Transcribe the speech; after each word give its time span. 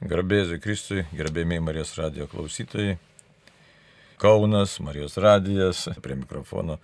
Garbėsiu 0.00 0.56
Kristui, 0.64 1.02
gerbėmiai 1.12 1.60
Marijos 1.60 1.90
radio 1.98 2.24
klausytojai. 2.24 2.94
Kaunas, 4.20 4.78
Marijos 4.80 5.18
radijas, 5.20 5.82
prie 6.00 6.14
mikrofono 6.16 6.78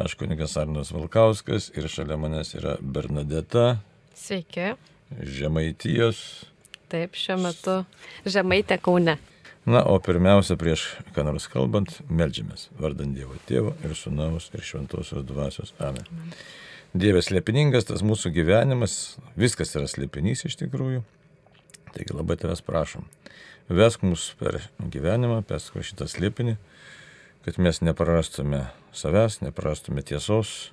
aš 0.00 0.14
kunigas 0.16 0.54
Arnas 0.56 0.88
Valkauskas 0.94 1.66
ir 1.76 1.84
šalia 1.92 2.16
manęs 2.16 2.54
yra 2.56 2.78
Bernadeta. 2.80 3.82
Sveiki. 4.16 4.70
Žemaitijos. 5.20 6.22
Taip, 6.88 7.18
šiuo 7.20 7.36
metu 7.42 7.74
Žemaitė 8.24 8.78
Kaune. 8.80 9.18
Na, 9.68 9.82
o 9.84 9.98
pirmiausia, 10.00 10.56
prieš 10.56 10.86
ką 11.12 11.26
nors 11.28 11.50
kalbant, 11.52 11.98
melžiamės 12.08 12.70
vardant 12.80 13.12
Dievo 13.12 13.36
Tėvo 13.50 13.74
ir 13.84 13.92
Sūnaus 14.00 14.48
ir 14.56 14.64
Šventosios 14.64 15.28
Dvasios. 15.28 15.74
Amen. 15.76 16.08
Dievas 16.96 17.28
slėpiningas, 17.28 17.90
tas 17.92 18.00
mūsų 18.00 18.32
gyvenimas, 18.32 19.18
viskas 19.36 19.76
yra 19.76 19.84
slėpinys 19.92 20.46
iš 20.48 20.56
tikrųjų. 20.62 21.04
Taigi 21.96 22.12
labai 22.12 22.36
tavęs 22.36 22.60
prašom, 22.60 23.06
vesk 23.72 24.02
mus 24.04 24.28
per 24.36 24.58
gyvenimą, 24.92 25.40
per 25.48 25.62
šitą 25.64 26.04
slėpinį, 26.12 26.56
kad 27.46 27.56
mes 27.62 27.80
neprarastume 27.80 28.66
savęs, 28.92 29.40
neprarastume 29.40 30.02
tiesos. 30.04 30.72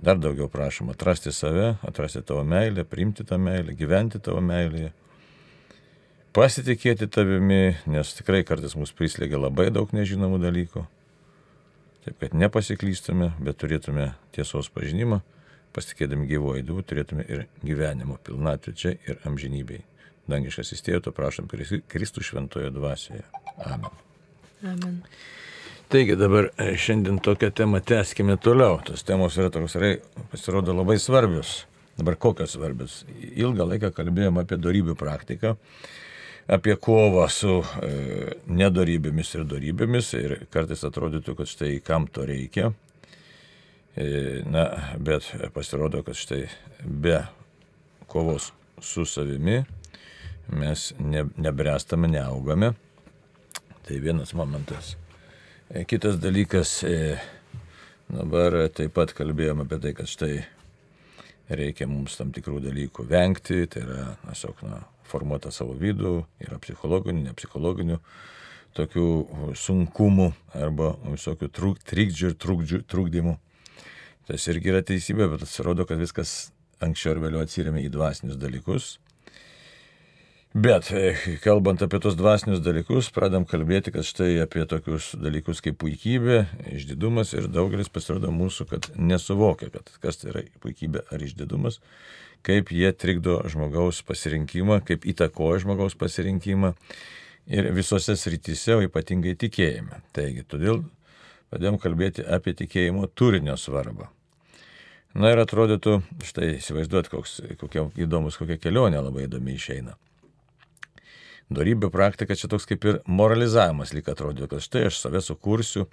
Dar 0.00 0.16
daugiau 0.20 0.48
prašom 0.52 0.88
atrasti 0.92 1.32
save, 1.36 1.74
atrasti 1.84 2.22
tavo 2.24 2.44
meilę, 2.48 2.84
priimti 2.88 3.24
tą 3.28 3.36
meilę, 3.40 3.74
gyventi 3.76 4.20
tavo 4.20 4.40
meilėje. 4.44 4.92
Pasitikėti 6.36 7.08
tavimi, 7.12 7.76
nes 7.88 8.12
tikrai 8.16 8.42
kartais 8.44 8.76
mus 8.76 8.92
prislėgia 8.96 9.40
labai 9.40 9.70
daug 9.72 9.92
nežinomų 9.96 10.40
dalykų. 10.42 10.84
Taip 12.06 12.20
kad 12.22 12.36
nepasiklystume, 12.36 13.34
bet 13.40 13.60
turėtume 13.60 14.14
tiesos 14.36 14.68
pažinimą, 14.72 15.20
pasitikėdami 15.76 16.28
gyvoji 16.28 16.64
Dievu, 16.68 16.84
turėtume 16.84 17.24
ir 17.28 17.46
gyvenimo 17.64 18.16
pilnatvę 18.24 18.76
čia 18.76 18.94
ir 19.08 19.20
amžinybėje 19.28 19.84
dangiškas 20.30 20.74
įstėjo, 20.76 21.12
prašom 21.14 21.48
Kristų 21.50 22.24
šventojo 22.26 22.70
dvasioje. 22.74 23.24
Amen. 23.64 24.04
Amen. 24.64 25.00
Taigi 25.88 26.16
dabar 26.18 26.48
e, 26.58 26.72
šiandien 26.74 27.20
tokią 27.22 27.52
temą 27.54 27.78
tęskime 27.86 28.34
toliau. 28.42 28.80
Tos 28.82 29.04
temos 29.06 29.36
yra 29.38 29.52
toks, 29.54 29.76
pasirodo, 30.32 30.74
labai 30.74 30.98
svarbios. 30.98 31.60
Dabar 31.96 32.16
kokios 32.18 32.56
svarbios? 32.56 33.04
Ilgą 33.38 33.68
laiką 33.70 33.92
kalbėjome 33.94 34.42
apie 34.42 34.58
darybių 34.58 34.96
praktiką, 34.98 35.54
apie 36.52 36.74
kovą 36.82 37.28
su 37.30 37.60
e, 37.62 37.92
nedorybėmis 38.50 39.30
ir 39.38 39.46
dorybėmis 39.46 40.10
ir 40.18 40.34
kartais 40.50 40.82
atrodytų, 40.88 41.36
kad 41.38 41.52
štai 41.54 41.70
kam 41.86 42.10
to 42.10 42.26
reikia. 42.26 42.72
E, 43.94 44.42
na, 44.50 44.66
bet 44.98 45.30
pasirodo, 45.54 46.02
kad 46.04 46.18
štai 46.18 46.42
be 46.82 47.22
kovos 48.10 48.50
su 48.82 49.06
savimi 49.08 49.62
mes 50.52 50.90
ne, 50.98 51.24
nebrestame, 51.36 52.10
neaugame. 52.10 52.72
Tai 53.86 53.98
vienas 54.02 54.34
momentas. 54.34 54.96
E, 55.70 55.84
kitas 55.84 56.18
dalykas, 56.22 56.82
e, 56.86 57.16
dabar 58.10 58.68
taip 58.74 58.94
pat 58.94 59.14
kalbėjome 59.14 59.66
apie 59.66 59.78
tai, 59.82 59.94
kad 59.98 60.10
štai 60.10 60.34
reikia 61.50 61.86
mums 61.90 62.16
tam 62.18 62.32
tikrų 62.34 62.60
dalykų 62.64 63.06
vengti, 63.10 63.64
tai 63.70 63.84
yra, 63.86 64.06
tiesiog, 64.26 64.62
na, 64.66 64.80
formuoti 65.06 65.52
savo 65.54 65.76
vidų, 65.78 66.16
yra 66.42 66.58
psichologinių, 66.62 67.28
nepsichologinių 67.28 68.00
tokių 68.76 69.06
sunkumų 69.56 70.28
arba 70.58 70.92
visokių 71.06 71.48
truk, 71.54 71.80
trikdžių 71.86 72.32
ir 72.32 72.38
trukdžių, 72.42 72.82
trukdymų. 72.90 73.36
Tas 74.26 74.46
irgi 74.50 74.72
yra 74.72 74.82
teisybė, 74.84 75.30
bet 75.32 75.46
atsirodo, 75.46 75.86
kad 75.88 76.02
viskas 76.02 76.50
anksčiau 76.82 77.14
ir 77.14 77.22
vėliau 77.22 77.44
atsiriamė 77.46 77.86
į 77.86 77.92
dvasinius 77.94 78.38
dalykus. 78.42 78.96
Bet 80.56 80.86
e, 80.88 81.10
kalbant 81.44 81.82
apie 81.84 81.98
tos 82.00 82.14
dvasinius 82.16 82.62
dalykus, 82.64 83.10
pradam 83.12 83.44
kalbėti, 83.44 83.92
kad 83.92 84.06
štai 84.08 84.38
apie 84.40 84.62
tokius 84.64 85.10
dalykus 85.20 85.58
kaip 85.60 85.76
puikybė, 85.82 86.38
išdidumas 86.72 87.34
ir 87.36 87.50
daugelis 87.52 87.90
pasirodo 87.92 88.30
mūsų, 88.32 88.64
kad 88.70 88.88
nesuvokia, 88.96 89.68
kad 89.74 89.90
kas 90.00 90.16
tai 90.22 90.30
yra 90.30 90.42
puikybė 90.64 91.02
ar 91.12 91.24
išdidumas, 91.26 91.76
kaip 92.46 92.72
jie 92.72 92.88
trikdo 92.96 93.42
žmogaus 93.52 94.00
pasirinkimą, 94.08 94.78
kaip 94.88 95.04
įtakoja 95.12 95.60
žmogaus 95.66 95.98
pasirinkimą 96.00 96.72
ir 97.52 97.68
visose 97.76 98.16
srityse, 98.16 98.78
o 98.78 98.86
ypatingai 98.88 99.36
tikėjime. 99.36 100.00
Taigi, 100.16 100.46
todėl 100.48 100.86
pradėjom 101.52 101.76
kalbėti 101.84 102.24
apie 102.24 102.56
tikėjimo 102.62 103.10
turinio 103.12 103.58
svarbą. 103.60 104.08
Na 105.12 105.36
ir 105.36 105.44
atrodytų, 105.44 106.00
štai 106.24 106.54
įsivaizduot, 106.62 107.12
koks, 107.12 107.42
kokia 107.60 107.90
įdomus, 108.08 108.40
kokia 108.40 108.56
kelionė 108.56 109.04
labai 109.04 109.28
įdomi 109.28 109.60
išeina 109.60 109.98
darybių 111.52 111.90
praktika 111.94 112.36
čia 112.38 112.50
toks 112.50 112.66
kaip 112.68 112.84
ir 112.86 113.00
moralizavimas 113.06 113.94
lyg 113.94 114.08
atrodo, 114.10 114.48
kad 114.50 114.64
štai 114.64 114.86
aš 114.90 115.00
save 115.04 115.22
sukursiu 115.22 115.86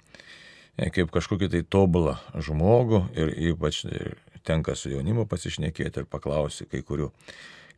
e, 0.76 0.90
kaip 0.90 1.12
kažkokį 1.14 1.50
tai 1.52 1.62
tobulą 1.62 2.16
žmogų 2.34 3.04
ir 3.14 3.34
ypač 3.52 3.84
e, 3.86 4.14
tenka 4.44 4.74
su 4.76 4.92
jaunimu 4.92 5.26
pasišnekėti 5.30 6.02
ir 6.02 6.10
paklausti 6.10 6.66
kai 6.70 6.82
kurių, 6.86 7.10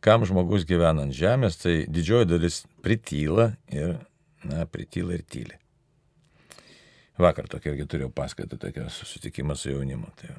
kam 0.03 0.25
žmogus 0.27 0.65
gyvena 0.67 1.05
ant 1.07 1.15
žemės, 1.15 1.59
tai 1.61 1.77
didžioji 1.89 2.29
dalis 2.33 2.63
prityla 2.85 3.51
ir, 3.73 3.95
na, 4.47 4.65
prityla 4.69 5.17
ir 5.17 5.23
tyli. 5.23 5.57
Vakar 7.17 7.47
tokia 7.49 7.71
irgi 7.73 7.87
turėjau 7.89 8.11
paskaitą, 8.13 8.59
tokia 8.61 8.91
susitikimą 8.93 9.55
su 9.57 9.71
jaunimu. 9.71 10.11
Tai 10.19 10.35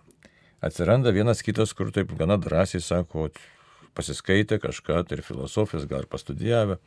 atsiranda 0.69 1.11
vienas 1.15 1.43
kitas, 1.43 1.73
kur 1.75 1.91
taip 1.95 2.13
gana 2.19 2.37
drąsiai 2.39 2.83
sako, 2.85 3.31
pasiskaitė 3.99 4.61
kažką, 4.63 5.03
tai 5.09 5.19
ir 5.19 5.27
filosofijas 5.27 5.89
gal 5.91 6.07
ir 6.07 6.11
pastudijavę, 6.11 6.79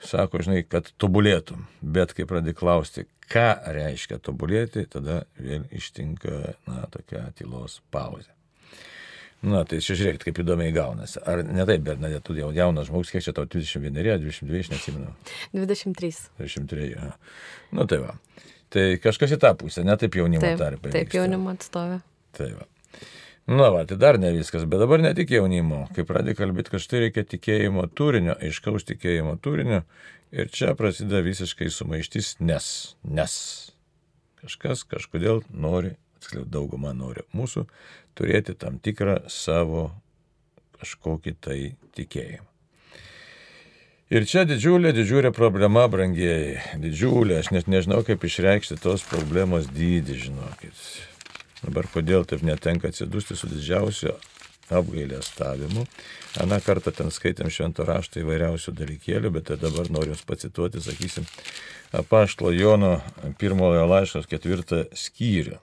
sako, 0.00 0.40
žinai, 0.46 0.64
kad 0.64 0.88
tobulėtum, 1.00 1.66
bet 1.80 2.16
kai 2.16 2.26
pradė 2.28 2.56
klausti, 2.56 3.06
ką 3.30 3.48
reiškia 3.76 4.18
tobulėti, 4.24 4.86
tada 4.90 5.22
vėl 5.38 5.68
ištinka, 5.76 6.56
na, 6.68 6.84
tokia 6.92 7.28
tylos 7.38 7.80
pauzė. 7.92 8.32
Na, 9.40 9.62
tai 9.64 9.78
čia 9.80 9.94
žiūrėkit, 9.96 10.24
kaip 10.26 10.38
įdomiai 10.42 10.72
gaunasi. 10.76 11.16
Ar 11.24 11.40
ne 11.46 11.64
taip, 11.64 11.80
bet, 11.86 12.00
na, 12.02 12.10
tu 12.20 12.34
jau 12.36 12.50
jaunas 12.52 12.90
žmogus, 12.90 13.12
kiek 13.14 13.24
čia 13.24 13.32
tau 13.36 13.46
21, 13.48 13.94
22, 13.96 14.60
aš 14.60 14.68
neatsimenu. 14.74 15.14
23. 15.56 16.10
23, 16.42 16.88
ja. 16.90 17.14
Nu, 17.72 17.86
tai 17.88 18.02
va. 18.02 18.18
Tai 18.70 18.84
kažkas 19.02 19.32
į 19.34 19.40
tą 19.40 19.54
pusę, 19.58 19.82
ne 19.86 19.96
taip 19.98 20.18
jaunimo 20.20 20.44
taip, 20.44 20.60
tarpe. 20.60 20.92
Taip, 20.92 21.16
jaunimo 21.16 21.54
atstovė. 21.54 22.02
Tai 22.36 22.50
va. 22.58 22.68
Na, 23.50 23.66
va, 23.74 23.82
tai 23.82 23.96
dar 23.98 24.14
ne 24.22 24.30
viskas, 24.30 24.62
bet 24.70 24.78
dabar 24.78 25.02
ne 25.02 25.10
tik 25.16 25.32
jaunimo, 25.34 25.80
kai 25.96 26.04
pradė 26.06 26.36
kalbėti, 26.38 26.70
kad 26.70 26.82
štai 26.84 27.00
reikia 27.06 27.24
tikėjimo 27.26 27.88
turinio, 27.98 28.36
aiškaus 28.38 28.86
tikėjimo 28.86 29.34
turinio 29.42 29.80
ir 30.30 30.52
čia 30.54 30.76
prasideda 30.78 31.24
visiškai 31.26 31.66
sumaištis, 31.74 32.36
nes, 32.38 32.68
nes 33.02 33.34
kažkas 34.38 34.84
kažkodėl 34.86 35.42
nori, 35.50 35.96
tiksliau 36.20 36.46
dauguma 36.46 36.94
nori 36.94 37.26
mūsų, 37.34 37.66
turėti 38.14 38.54
tam 38.54 38.78
tikrą 38.78 39.24
savo 39.26 39.88
kažkokį 40.78 41.34
tai 41.42 41.58
tikėjimą. 41.98 42.46
Ir 44.14 44.30
čia 44.30 44.46
didžiulė, 44.46 44.94
didžiulė 44.94 45.34
problema, 45.34 45.88
brangieji, 45.90 46.58
didžiulė, 46.82 47.42
aš 47.42 47.50
net 47.54 47.66
nežinau, 47.70 48.04
kaip 48.06 48.22
išreikšti 48.26 48.78
tos 48.82 49.02
problemos 49.10 49.66
dydį, 49.70 50.22
žinokit. 50.28 50.86
Dabar 51.60 51.88
kodėl 51.92 52.24
taip 52.28 52.44
netenka 52.46 52.88
atsidusti 52.88 53.36
su 53.36 53.48
didžiausiu 53.50 54.14
apgailės 54.70 55.28
stavimu. 55.32 55.84
Aną 56.40 56.60
kartą 56.64 56.92
ten 56.94 57.10
skaitėm 57.12 57.50
švento 57.52 57.84
rašto 57.88 58.22
įvairiausių 58.22 58.74
dalykėlių, 58.78 59.32
bet 59.34 59.48
tai 59.50 59.58
dabar 59.60 59.90
noriu 59.92 60.14
jums 60.14 60.24
pacituoti, 60.28 60.82
sakysim, 60.84 61.26
apaštlo 61.96 62.52
Jono 62.54 62.98
pirmojo 63.40 63.86
laiškos 63.90 64.30
ketvirtą 64.30 64.84
skyrių. 64.94 65.58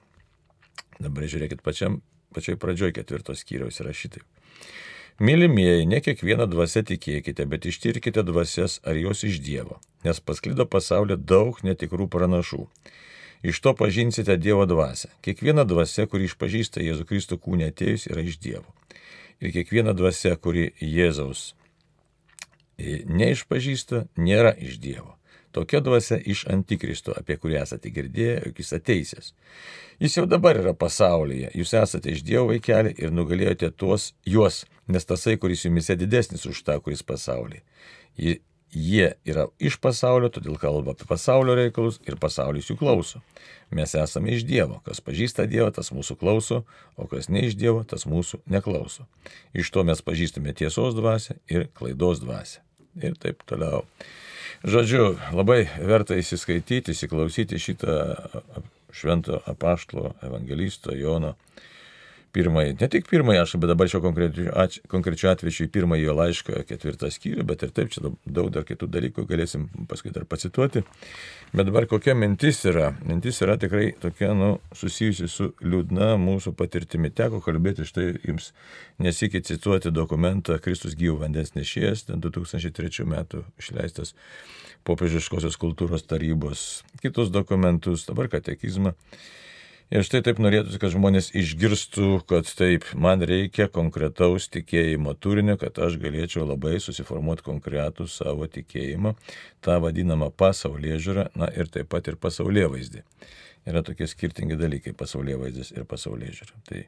Dabar 0.99 1.27
žiūrėkit 1.29 1.63
pačiam, 1.63 2.01
pačioj 2.35 2.57
pradžioj 2.61 2.95
ketvirto 2.97 3.35
skyriaus 3.37 3.79
yra 3.83 3.93
šitaip. 3.95 4.25
Mylimieji, 5.17 5.87
ne 5.89 5.97
kiekvieną 6.03 6.45
dvasę 6.51 6.83
tikėkite, 6.85 7.47
bet 7.49 7.65
ištirkite 7.65 8.21
dvasias 8.25 8.77
ar 8.85 8.99
jos 9.01 9.23
iš 9.25 9.39
Dievo, 9.41 9.79
nes 10.05 10.19
pasklido 10.21 10.67
pasaulyje 10.69 11.17
daug 11.17 11.57
netikrų 11.65 12.05
pranašų. 12.13 12.67
Iš 13.47 13.61
to 13.63 13.71
pažinsite 13.79 14.35
Dievo 14.37 14.65
dvasę. 14.67 15.13
Kiekviena 15.23 15.63
dvasia, 15.63 16.03
kuri 16.11 16.27
išpažįsta 16.27 16.83
Jėzų 16.83 17.05
Kristų 17.07 17.37
kūnė 17.39 17.71
atėjus, 17.71 18.09
yra 18.11 18.25
iš 18.27 18.41
Dievo. 18.43 18.67
Ir 19.39 19.53
kiekviena 19.55 19.93
dvasia, 19.95 20.33
kuri 20.35 20.73
Jėzaus 20.83 21.53
neišpažįsta, 22.77 24.07
nėra 24.19 24.51
iš 24.53 24.81
Dievo. 24.83 25.15
Tokia 25.55 25.79
dvasia 25.81 26.19
iš 26.19 26.43
antikristo, 26.51 27.13
apie 27.17 27.37
kurį 27.41 27.61
esate 27.63 27.89
girdėję, 27.89 28.35
jog 28.45 28.59
jis 28.61 28.73
ateisės. 28.77 29.29
Jis 29.97 30.17
jau 30.19 30.25
dabar 30.29 30.59
yra 30.59 30.75
pasaulyje, 30.77 31.49
jūs 31.57 31.73
esate 31.79 32.11
iš 32.13 32.21
Dievo 32.27 32.51
vaikelį 32.51 32.93
ir 32.99 33.15
nugalėjote 33.15 33.71
tuos 33.71 34.11
juos, 34.27 34.65
nes 34.91 35.07
tasai, 35.07 35.37
kuris 35.41 35.65
jumise 35.65 35.95
didesnis 35.97 36.45
už 36.45 36.61
tą, 36.67 36.77
kuris 36.83 37.01
pasaulyje. 37.01 37.63
Jie 38.75 39.13
yra 39.25 39.47
iš 39.63 39.77
pasaulio, 39.79 40.27
todėl 40.33 40.57
kalba 40.59 40.91
apie 40.91 41.07
pasaulio 41.07 41.55
reikalus 41.55 42.01
ir 42.07 42.17
pasaulis 42.19 42.67
jų 42.67 42.75
klauso. 42.81 43.21
Mes 43.71 43.93
esame 43.95 44.33
iš 44.35 44.43
Dievo. 44.47 44.81
Kas 44.85 44.99
pažįsta 45.03 45.47
Dievą, 45.47 45.71
tas 45.75 45.93
mūsų 45.95 46.17
klauso, 46.19 46.61
o 46.99 47.07
kas 47.07 47.29
ne 47.31 47.45
iš 47.47 47.55
Dievo, 47.59 47.85
tas 47.87 48.05
mūsų 48.07 48.41
neklauso. 48.51 49.07
Iš 49.55 49.71
to 49.71 49.83
mes 49.87 50.03
pažįstame 50.03 50.55
tiesos 50.55 50.95
dvasę 50.99 51.39
ir 51.51 51.69
klaidos 51.79 52.23
dvasę. 52.23 52.63
ir 52.97 53.13
taip 53.13 53.43
toliau. 53.45 53.85
Žodžiu, 54.65 55.17
labai 55.37 55.67
verta 55.85 56.17
įsiskaityti, 56.17 56.95
įsiklausyti 56.95 57.59
šitą 57.61 57.97
švento 58.89 59.41
apaštalo 59.45 60.15
evangelisto 60.25 60.95
Jono 60.97 61.35
pirmąjį, 62.35 62.73
ne 62.81 62.87
tik 62.91 63.07
pirmąjį 63.09 63.39
aš, 63.41 63.53
bet 63.61 63.71
dabar 63.71 63.89
šio 63.91 64.01
konkrečiu 64.03 65.29
atveju 65.31 65.65
į 65.65 65.69
pirmąjį 65.73 66.05
jo 66.05 66.15
laišką 66.17 66.63
ketvirtą 66.69 67.09
skyrių, 67.13 67.45
bet 67.47 67.63
ir 67.65 67.73
taip 67.75 67.93
čia 67.93 68.11
daug 68.25 68.49
dar 68.53 68.65
kitų 68.67 68.89
dalykų 68.93 69.25
galėsim 69.29 69.67
paskui 69.89 70.13
dar 70.15 70.27
pacituoti. 70.29 70.83
Bet 71.53 71.69
dabar 71.69 71.87
kokia 71.87 72.15
mintis 72.17 72.59
yra? 72.67 72.91
Mintis 73.07 73.39
yra 73.45 73.57
tikrai 73.61 73.93
tokia, 74.01 74.33
nu, 74.37 74.51
susijusi 74.75 75.29
su 75.31 75.49
liūdna 75.63 76.13
mūsų 76.21 76.53
patirtimi. 76.59 77.13
Teko 77.15 77.39
kalbėti 77.45 77.87
štai 77.87 78.09
jums 78.27 78.51
nesikį 79.03 79.43
cituoti 79.47 79.93
dokumentą 79.95 80.59
Kristus 80.63 80.97
gyvų 80.99 81.21
vandens 81.23 81.55
nešėjas, 81.55 82.07
ten 82.11 82.23
2003 82.23 83.07
metų 83.07 83.45
išleistas 83.61 84.13
popiežiškosios 84.87 85.57
kultūros 85.59 86.05
tarybos, 86.07 86.83
kitus 87.01 87.31
dokumentus, 87.33 88.05
dabar 88.07 88.29
katekizmą. 88.31 88.95
Ir 89.87 90.03
štai 90.03 90.19
taip 90.19 90.39
norėtųsi, 90.43 90.81
kad 90.81 90.91
žmonės 90.91 91.29
išgirstų, 91.39 92.07
kad 92.27 92.49
taip, 92.59 92.83
man 92.99 93.21
reikia 93.23 93.69
konkretaus 93.71 94.49
tikėjimo 94.51 95.13
turinio, 95.15 95.55
kad 95.61 95.79
aš 95.79 95.95
galėčiau 96.01 96.43
labai 96.43 96.73
susiformuoti 96.83 97.45
konkretų 97.45 98.09
savo 98.11 98.49
tikėjimą, 98.51 99.13
tą 99.63 99.77
vadinamą 99.85 100.27
pasaulyje 100.35 100.99
žiūrą, 101.05 101.25
na 101.39 101.47
ir 101.55 101.71
taip 101.71 101.87
pat 101.93 102.11
ir 102.11 102.19
pasaulyje 102.19 102.67
vaizdį. 102.73 103.05
Yra 103.71 103.83
tokie 103.87 104.09
skirtingi 104.11 104.59
dalykai- 104.59 104.91
pasaulyje 105.01 105.39
vaizdas 105.39 105.71
ir 105.71 105.87
pasaulyje 105.87 106.35
žiūra. 106.41 106.59
Tai, 106.67 106.83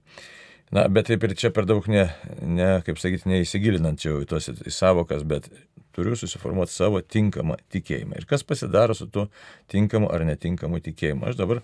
na, 0.71 0.87
bet 0.89 1.07
taip 1.07 1.23
ir 1.23 1.35
čia 1.35 1.53
per 1.55 1.63
daug 1.65 1.87
ne, 1.87 2.09
ne 2.41 2.81
kaip 2.83 2.99
sakyti, 2.99 3.31
neįsigilinant 3.31 4.03
jau 4.03 4.19
į 4.19 4.27
tos 4.27 4.49
į 4.49 4.75
savokas, 4.75 5.23
bet 5.23 5.47
turiu 5.95 6.15
susiformuoti 6.15 6.71
savo 6.71 7.01
tinkamą 7.01 7.57
tikėjimą. 7.71 8.19
Ir 8.19 8.25
kas 8.25 8.43
pasidaro 8.43 8.93
su 8.93 9.07
tuo 9.07 9.29
tinkamu 9.71 10.11
ar 10.11 10.23
netinkamu 10.27 10.79
tikėjimu. 10.83 11.27
Aš 11.29 11.39
dabar 11.39 11.63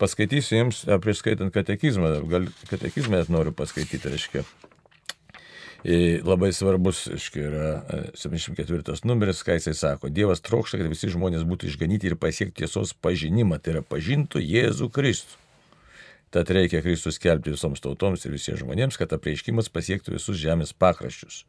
paskaitysiu 0.00 0.60
jums, 0.60 0.84
prieš 1.02 1.22
skaitant 1.22 1.54
katekizmą, 1.54 2.12
gal 2.30 2.48
katekizmą 2.70 3.20
net 3.20 3.32
noriu 3.32 3.54
paskaityti, 3.56 4.12
reiškia. 4.12 4.44
Labai 6.26 6.50
svarbus, 6.56 7.04
aiškiai, 7.14 7.46
yra 7.46 7.66
74 8.18 9.06
numeris, 9.06 9.44
ką 9.46 9.54
jisai 9.58 9.74
sako. 9.76 10.10
Dievas 10.10 10.42
trokšta, 10.42 10.80
kad 10.80 10.90
visi 10.90 11.12
žmonės 11.12 11.44
būtų 11.46 11.68
išganyti 11.70 12.10
ir 12.10 12.16
pasiekti 12.18 12.64
tiesos 12.64 12.94
pažinimą, 13.04 13.60
tai 13.62 13.76
yra 13.76 13.84
pažintų 13.86 14.42
Jėzų 14.42 14.90
Kristų. 14.90 15.38
Tad 16.34 16.50
reikia 16.50 16.82
Kristus 16.82 17.20
skelbti 17.20 17.54
visoms 17.54 17.80
tautoms 17.80 18.24
ir 18.26 18.34
visiems 18.34 18.64
žmonėms, 18.64 18.98
kad 18.98 19.14
apreiškimas 19.14 19.70
pasiektų 19.72 20.16
visus 20.16 20.40
žemės 20.40 20.74
pakraščius. 20.74 21.44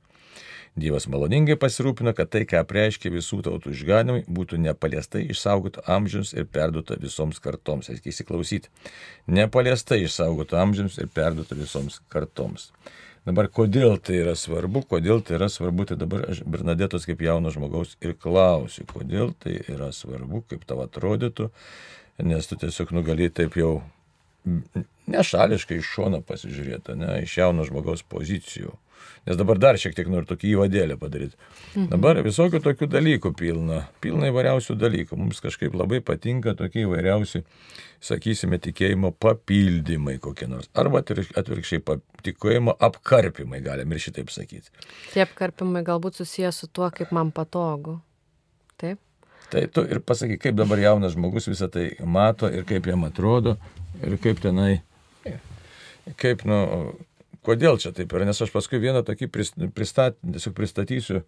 Dievas 0.77 1.07
maloningai 1.09 1.55
pasirūpino, 1.57 2.11
kad 2.13 2.29
tai, 2.29 2.43
ką 2.45 2.61
reiškia 2.75 3.09
visų 3.09 3.39
tautų 3.47 3.71
išganimai, 3.73 4.21
būtų 4.29 4.59
nepaliestai 4.61 5.23
išsaugota 5.33 5.81
amžiams 5.89 6.35
ir 6.37 6.45
perduota 6.45 6.99
visoms 7.01 7.41
kartoms. 7.41 7.89
Reikia 7.89 8.13
įsiklausyti. 8.13 8.69
Nepaliestai 9.33 10.03
išsaugota 10.05 10.61
amžiams 10.61 10.99
ir 11.01 11.09
perduota 11.09 11.57
visoms 11.57 11.97
kartoms. 12.13 12.69
Dabar 13.27 13.49
kodėl 13.51 13.97
tai 13.97 14.21
yra 14.21 14.37
svarbu, 14.39 14.85
kodėl 14.87 15.25
tai 15.25 15.35
yra 15.35 15.49
svarbu, 15.51 15.89
tai 15.89 15.97
dabar 15.99 16.29
aš 16.31 16.45
Bernadetos 16.47 17.09
kaip 17.09 17.25
jauno 17.25 17.51
žmogaus 17.51 17.97
ir 17.99 18.13
klausiu, 18.15 18.85
kodėl 18.87 19.33
tai 19.35 19.57
yra 19.65 19.89
svarbu, 19.91 20.45
kaip 20.47 20.63
tau 20.69 20.79
atrodytų, 20.85 21.49
nes 22.23 22.47
tu 22.47 22.55
tiesiog 22.61 22.93
nugali 22.95 23.27
taip 23.33 23.57
jau 23.59 23.81
nešališkai 25.07 25.79
iš 25.81 25.93
šono 25.95 26.21
pasižiūrėti, 26.27 26.97
ne, 26.99 27.21
iš 27.23 27.37
jauno 27.39 27.65
žmogaus 27.67 28.03
pozicijų 28.07 28.75
Nes 29.27 29.35
dabar 29.35 29.59
dar 29.59 29.75
šiek 29.79 29.95
tiek 29.95 30.07
noriu 30.07 30.27
tokį 30.29 30.53
įvadėlį 30.53 30.95
padaryti. 31.01 31.35
Mhm. 31.73 31.87
Dabar 31.91 32.19
visokių 32.23 32.61
tokių 32.63 32.87
dalykų 32.93 33.33
pilna. 33.35 33.81
Pilna 34.03 34.29
įvairiausių 34.31 34.77
dalykų. 34.79 35.17
Mums 35.19 35.41
kažkaip 35.43 35.75
labai 35.75 35.99
patinka 36.05 36.53
tokie 36.57 36.85
įvairiausi, 36.85 37.43
sakysime, 38.03 38.59
tikėjimo 38.63 39.11
papildymai 39.19 40.15
kokie 40.23 40.47
nors. 40.47 40.69
Arba 40.79 41.03
atvirkščiai 41.03 41.83
tikėjimo 42.27 42.77
apkarpimai, 42.87 43.59
galim 43.65 43.91
ir 43.91 44.03
šitaip 44.05 44.31
sakyti. 44.31 44.71
Tie 45.11 45.25
apkarpimai 45.25 45.83
galbūt 45.87 46.21
susijęs 46.21 46.63
su 46.63 46.71
tuo, 46.71 46.87
kaip 46.95 47.11
man 47.15 47.33
patogu. 47.35 47.99
Taip? 48.79 49.01
Tai 49.51 49.61
tu 49.71 49.83
ir 49.87 49.99
pasakyk, 50.03 50.41
kaip 50.43 50.55
dabar 50.59 50.79
jaunas 50.79 51.13
žmogus 51.15 51.47
visą 51.47 51.69
tai 51.71 51.89
mato 52.03 52.49
ir 52.51 52.65
kaip 52.67 52.87
jam 52.87 53.05
atrodo 53.07 53.55
ir 54.03 54.17
kaip 54.23 54.41
tenai, 54.43 54.81
kaip, 56.19 56.45
nu, 56.47 56.61
Kodėl 57.47 57.77
čia 57.79 57.93
taip 57.95 58.11
yra? 58.11 58.25
Nes 58.27 58.41
aš 58.43 58.49
paskui 58.51 58.79
vieną 58.83 59.05
tokį 59.07 59.29
pristat, 59.71 60.17
pristatysiu 60.57 61.21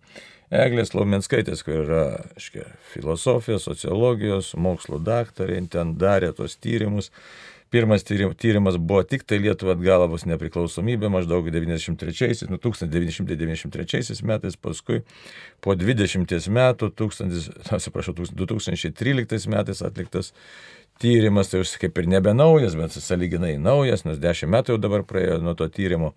Eglės 0.51 0.91
Laumenskaitės, 0.91 1.61
kur 1.63 1.77
yra 1.85 2.01
škia, 2.41 2.65
filosofijos, 2.91 3.63
sociologijos, 3.69 4.51
mokslo 4.59 4.99
daktarė, 4.99 5.61
ten 5.71 5.95
darė 6.01 6.33
tos 6.35 6.57
tyrimus. 6.59 7.07
Pirmas 7.71 8.01
tyrimas 8.03 8.79
buvo 8.81 9.03
tik 9.05 9.23
tai 9.29 9.37
Lietuva 9.39 9.75
atgalavus 9.77 10.25
nepriklausomybė 10.25 11.11
maždaug 11.13 11.47
93, 11.53 12.49
nu, 12.49 12.57
1993 12.57 14.25
metais, 14.25 14.57
paskui 14.57 15.03
po 15.61 15.75
20 15.77 16.49
metų, 16.49 16.89
1000, 16.99 17.51
atsiprašau, 17.77 18.17
2013 18.17 19.53
metais 19.53 19.85
atliktas 19.85 20.33
tyrimas, 20.99 21.49
tai 21.49 21.61
jau 21.61 21.79
kaip 21.81 21.97
ir 22.01 22.09
nebe 22.11 22.33
naujas, 22.35 22.75
bet 22.79 22.95
saliginai 22.95 23.55
naujas, 23.61 24.05
nes 24.07 24.19
dešimt 24.21 24.53
metų 24.55 24.75
jau 24.75 24.81
dabar 24.83 25.05
praėjo 25.07 25.39
nuo 25.43 25.55
to 25.57 25.67
tyrimo, 25.71 26.13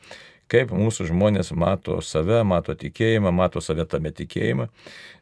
kaip 0.52 0.73
mūsų 0.75 1.08
žmonės 1.12 1.52
mato 1.56 2.00
save, 2.05 2.43
mato 2.44 2.75
tikėjimą, 2.79 3.32
mato 3.34 3.62
save 3.64 3.87
tame 3.88 4.12
tikėjimą. 4.12 4.69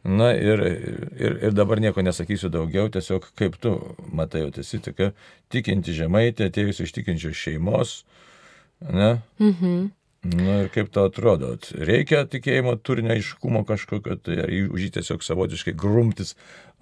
Na 0.08 0.32
ir, 0.34 0.64
ir, 1.20 1.38
ir 1.50 1.54
dabar 1.54 1.82
nieko 1.82 2.02
nesakysiu 2.02 2.50
daugiau, 2.52 2.88
tiesiog 2.92 3.30
kaip 3.38 3.60
tu 3.60 3.76
matai, 4.08 4.46
jau 4.46 4.50
esi 4.64 4.80
tokia 4.82 5.12
tikinti 5.52 5.94
žemaitė, 5.94 6.48
atėjusi 6.50 6.88
iš 6.88 6.96
tikinčios 6.96 7.38
šeimos. 7.38 7.96
Ne? 8.80 9.18
Mhm. 9.38 9.90
Na 10.20 10.58
ir 10.60 10.66
kaip 10.68 10.90
tau 10.92 11.06
atrodo, 11.08 11.54
reikia 11.80 12.26
tikėjimo 12.28 12.74
turinio 12.84 13.14
aiškumo 13.14 13.62
kažkokio, 13.64 14.18
tai 14.20 14.42
ar 14.42 14.50
už 14.52 14.82
jį 14.84 14.90
tiesiog 14.98 15.24
savotiškai 15.24 15.72
grumtis, 15.80 16.34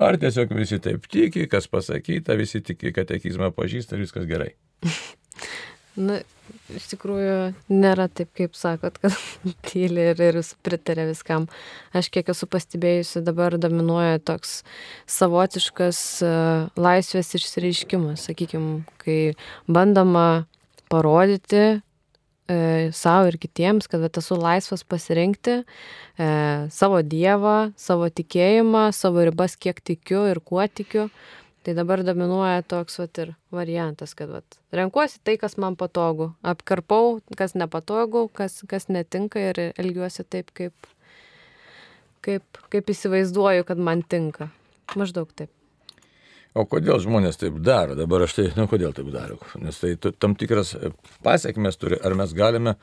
ar 0.03 0.19
tiesiog 0.19 0.57
visi 0.59 0.81
taip 0.83 1.07
tiki, 1.07 1.47
kas 1.47 1.71
pasakyta, 1.71 2.35
visi 2.41 2.59
tiki, 2.67 2.91
kad 2.97 3.07
tekizmą 3.13 3.53
pažįsta 3.55 3.95
ir 3.95 4.03
viskas 4.03 4.27
gerai. 4.27 4.57
Na, 5.99 6.19
iš 6.75 6.91
tikrųjų, 6.93 7.39
nėra 7.71 8.09
taip, 8.11 8.31
kaip 8.39 8.59
sakot, 8.59 8.99
kad 9.03 9.15
tyli 9.71 10.11
ir, 10.13 10.27
ir 10.33 10.43
pritarė 10.67 11.07
viskam. 11.13 11.47
Aš 11.95 12.11
kiek 12.15 12.35
esu 12.35 12.51
pastebėjusi, 12.51 13.23
dabar 13.27 13.55
dominuoja 13.55 14.19
toks 14.19 14.65
savotiškas 15.07 16.05
uh, 16.27 16.69
laisvės 16.75 17.37
išsireiškimas, 17.39 18.27
sakykime, 18.33 18.81
kai 19.03 19.21
bandoma 19.71 20.49
parodyti, 20.91 21.85
e, 22.49 22.91
savo 22.97 23.29
ir 23.31 23.39
kitiems, 23.41 23.89
kad 23.91 24.05
esu 24.09 24.39
laisvas 24.41 24.85
pasirinkti 24.89 25.59
e, 25.61 26.29
savo 26.75 27.03
Dievą, 27.05 27.73
savo 27.79 28.09
tikėjimą, 28.09 28.89
savo 28.97 29.27
ribas, 29.29 29.57
kiek 29.61 29.83
tikiu 29.85 30.25
ir 30.31 30.41
kuo 30.45 30.65
tikiu. 30.67 31.09
Tai 31.67 31.75
dabar 31.77 32.01
dominuoja 32.07 32.63
toks 32.65 32.97
vat, 33.01 33.19
ir 33.21 33.35
variantas, 33.53 34.15
kad 34.17 34.31
vat, 34.33 34.57
renkuosi 34.73 35.19
tai, 35.27 35.35
kas 35.37 35.59
man 35.61 35.77
patogu, 35.77 36.31
apkarpau, 36.47 37.19
kas 37.37 37.53
nepatogu, 37.59 38.29
kas, 38.33 38.63
kas 38.71 38.89
netinka 38.89 39.43
ir 39.51 39.61
elgiuosi 39.75 40.25
taip, 40.25 40.55
kaip, 40.57 40.89
kaip, 42.25 42.63
kaip 42.73 42.95
įsivaizduoju, 42.95 43.69
kad 43.69 43.85
man 43.91 44.07
tinka. 44.07 44.49
Maždaug 44.97 45.35
taip. 45.37 45.53
O 46.59 46.65
kodėl 46.67 46.99
žmonės 47.03 47.39
taip 47.39 47.59
daro? 47.63 47.95
Dabar 47.99 48.25
aš 48.27 48.39
tai, 48.39 48.47
nu, 48.59 48.67
kodėl 48.71 48.95
taip 48.97 49.11
daro? 49.15 49.39
Nes 49.63 49.79
tai 49.79 49.95
tam 49.99 50.35
tikras 50.39 50.75
pasiekmes 51.25 51.79
turi, 51.79 51.99
ar 52.03 52.17
mes 52.19 52.35
galime 52.35 52.75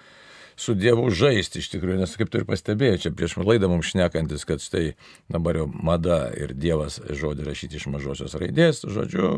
su 0.55 0.75
Dievu 0.79 1.09
žaisti 1.11 1.59
iš 1.59 1.67
tikrųjų, 1.73 1.99
nes 1.99 2.13
kaip 2.15 2.31
tu 2.31 2.39
ir 2.39 2.45
pastebėjai, 2.47 3.01
čia 3.03 3.11
prieš 3.15 3.35
laidą 3.41 3.67
mums 3.71 3.89
šnekantis, 3.91 4.45
kad 4.47 4.63
štai 4.63 4.93
dabar 5.31 5.59
jau 5.59 5.65
mada 5.67 6.29
ir 6.39 6.53
Dievas 6.55 7.01
žodį 7.03 7.49
rašyti 7.49 7.81
iš 7.81 7.89
mažosios 7.91 8.37
raidės, 8.39 8.85
žodžiu, 8.87 9.33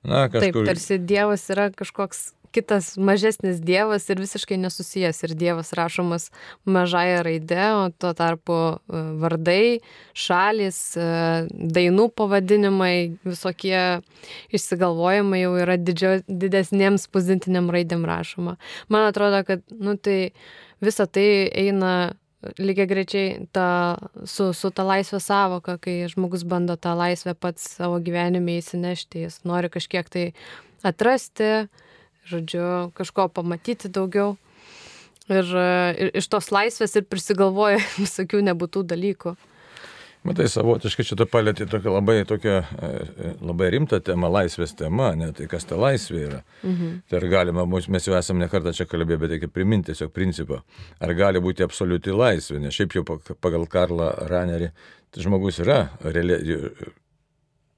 na, 0.00 0.24
kažkur. 0.32 0.62
Taip, 0.64 0.70
tarsi 0.72 0.98
Dievas 1.04 1.44
yra 1.52 1.68
kažkoks 1.76 2.30
kitas 2.54 2.94
mažesnis 2.96 3.60
dievas 3.64 4.06
ir 4.12 4.20
visiškai 4.22 4.58
nesusijęs. 4.62 5.22
Ir 5.26 5.34
dievas 5.38 5.72
rašomas 5.76 6.30
mažąją 6.64 7.22
raidę, 7.26 7.62
o 7.74 7.84
tuo 7.90 8.14
tarpu 8.16 8.56
e, 8.56 9.02
vardai, 9.22 9.80
šalis, 10.14 10.80
e, 10.96 11.06
dainų 11.50 12.08
pavadinimai, 12.16 12.96
visokie 13.26 13.78
išsigalvojimai 14.54 15.44
jau 15.44 15.54
yra 15.66 15.78
didžio, 15.80 16.16
didesniems 16.28 17.08
spausdintiniam 17.08 17.72
raidėm 17.74 18.06
rašoma. 18.08 18.58
Man 18.88 19.08
atrodo, 19.10 19.44
kad 19.46 19.64
nu, 19.74 19.98
tai 19.98 20.34
visa 20.84 21.06
tai 21.06 21.48
eina 21.50 21.94
lygiai 22.58 22.88
grečiai 22.88 23.46
ta, 23.52 23.96
su, 24.28 24.50
su 24.56 24.70
ta 24.74 24.84
laisvė 24.86 25.20
savoka, 25.22 25.76
kai 25.80 26.04
žmogus 26.12 26.44
bando 26.48 26.76
tą 26.76 26.94
laisvę 26.98 27.34
pats 27.38 27.76
savo 27.78 28.00
gyvenime 28.04 28.58
įsinešti, 28.60 29.24
jis 29.26 29.40
nori 29.48 29.70
kažkiek 29.72 30.08
tai 30.12 30.26
atrasti, 30.84 31.66
žodžiu, 32.28 32.90
kažko 32.96 33.28
pamatyti 33.32 33.90
daugiau. 33.92 34.36
Ir, 35.32 35.48
ir 35.96 36.10
iš 36.20 36.28
tos 36.28 36.50
laisvės 36.52 36.98
ir 36.98 37.06
prisigalvoja 37.08 37.80
visokių 38.04 38.44
nebūtų 38.50 38.84
dalykų. 38.92 39.36
Matai, 40.24 40.46
savotiškai 40.48 41.04
čia 41.04 41.16
tu 41.20 41.26
palėti 41.28 41.66
tokią 41.68 41.92
labai, 41.92 42.14
tokią, 42.24 42.52
e, 42.56 42.88
e, 42.88 43.32
labai 43.44 43.66
rimtą 43.74 43.98
temą, 44.00 44.30
laisvės 44.32 44.72
tema, 44.78 45.10
ne 45.20 45.28
tai 45.36 45.44
kas 45.52 45.68
ta 45.68 45.76
laisvė 45.76 46.22
yra. 46.30 46.38
Mhm. 46.62 46.94
Tai 47.10 47.18
ar 47.18 47.26
galima, 47.28 47.66
mes 47.68 48.08
jau 48.08 48.16
esame 48.16 48.46
nekartą 48.46 48.72
čia 48.72 48.88
kalbėję, 48.88 49.20
bet 49.20 49.34
reikia 49.34 49.50
priminti 49.52 49.92
tiesiog 49.92 50.14
principą, 50.16 50.62
ar 51.04 51.12
gali 51.18 51.44
būti 51.44 51.66
absoliuti 51.66 52.16
laisvė, 52.16 52.62
nes 52.64 52.72
šiaip 52.72 52.96
jau 52.96 53.04
pagal 53.36 53.68
Karlą 53.68 54.14
Ranerį 54.32 54.72
tai 55.12 55.28
žmogus 55.28 55.60
yra 55.60 55.90
reali, 56.00 56.40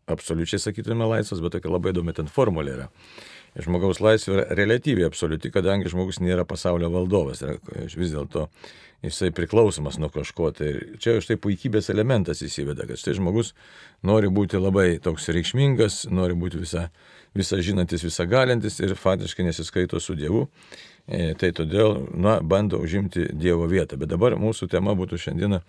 absoliučiai 0.06 0.62
sakytume 0.62 1.08
laisvas, 1.10 1.42
bet 1.42 1.56
tokia 1.56 1.72
labai 1.72 1.92
įdomi 1.94 2.14
ten 2.16 2.30
formulė 2.30 2.76
yra. 2.76 2.88
Žmogaus 3.56 4.02
laisvė 4.04 4.34
yra 4.34 4.44
relatyviai 4.58 5.06
absoliuti, 5.08 5.50
kadangi 5.52 5.88
žmogus 5.88 6.20
nėra 6.20 6.44
pasaulio 6.48 6.90
valdovas. 6.92 7.40
Vis 7.96 8.12
dėlto 8.12 8.50
jisai 9.04 9.30
priklausomas 9.32 9.96
nuo 9.98 10.10
kažko. 10.12 10.50
Tai 10.56 10.68
čia 11.02 11.16
štai 11.24 11.38
puikybės 11.40 11.88
elementas 11.92 12.42
įsiveda, 12.44 12.86
kad 12.88 13.00
štai 13.00 13.16
žmogus 13.16 13.54
nori 14.06 14.28
būti 14.32 14.60
labai 14.60 14.98
toks 15.02 15.30
reikšmingas, 15.32 16.04
nori 16.12 16.36
būti 16.36 16.60
visa, 16.60 16.90
visa 17.36 17.60
žinantis, 17.62 18.04
visa 18.04 18.28
galintis 18.28 18.80
ir 18.84 18.96
faktiškai 18.98 19.48
nesiskaito 19.48 20.00
su 20.04 20.18
Dievu. 20.18 20.46
E, 21.06 21.36
tai 21.38 21.52
todėl, 21.54 22.00
na, 22.18 22.40
bando 22.42 22.80
užimti 22.82 23.28
Dievo 23.30 23.68
vietą. 23.70 23.98
Bet 24.00 24.10
dabar 24.10 24.34
mūsų 24.42 24.66
tema 24.72 24.96
būtų 24.98 25.20
šiandieną 25.22 25.60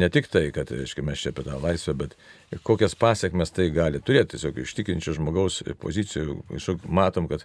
ne 0.00 0.08
tik 0.12 0.30
tai, 0.32 0.46
kad, 0.56 0.72
aiškiai, 0.72 1.04
mes 1.04 1.20
čia 1.20 1.34
apie 1.34 1.44
tą 1.44 1.58
laisvę, 1.60 1.94
bet 2.00 2.16
kokias 2.64 2.96
pasiekmes 2.96 3.52
tai 3.52 3.68
gali 3.76 4.00
turėti. 4.00 4.38
Tiesiog 4.38 4.62
ištikinčio 4.64 5.18
žmogaus 5.18 5.60
pozicijų, 5.82 6.40
matom, 6.88 7.28
kad, 7.28 7.44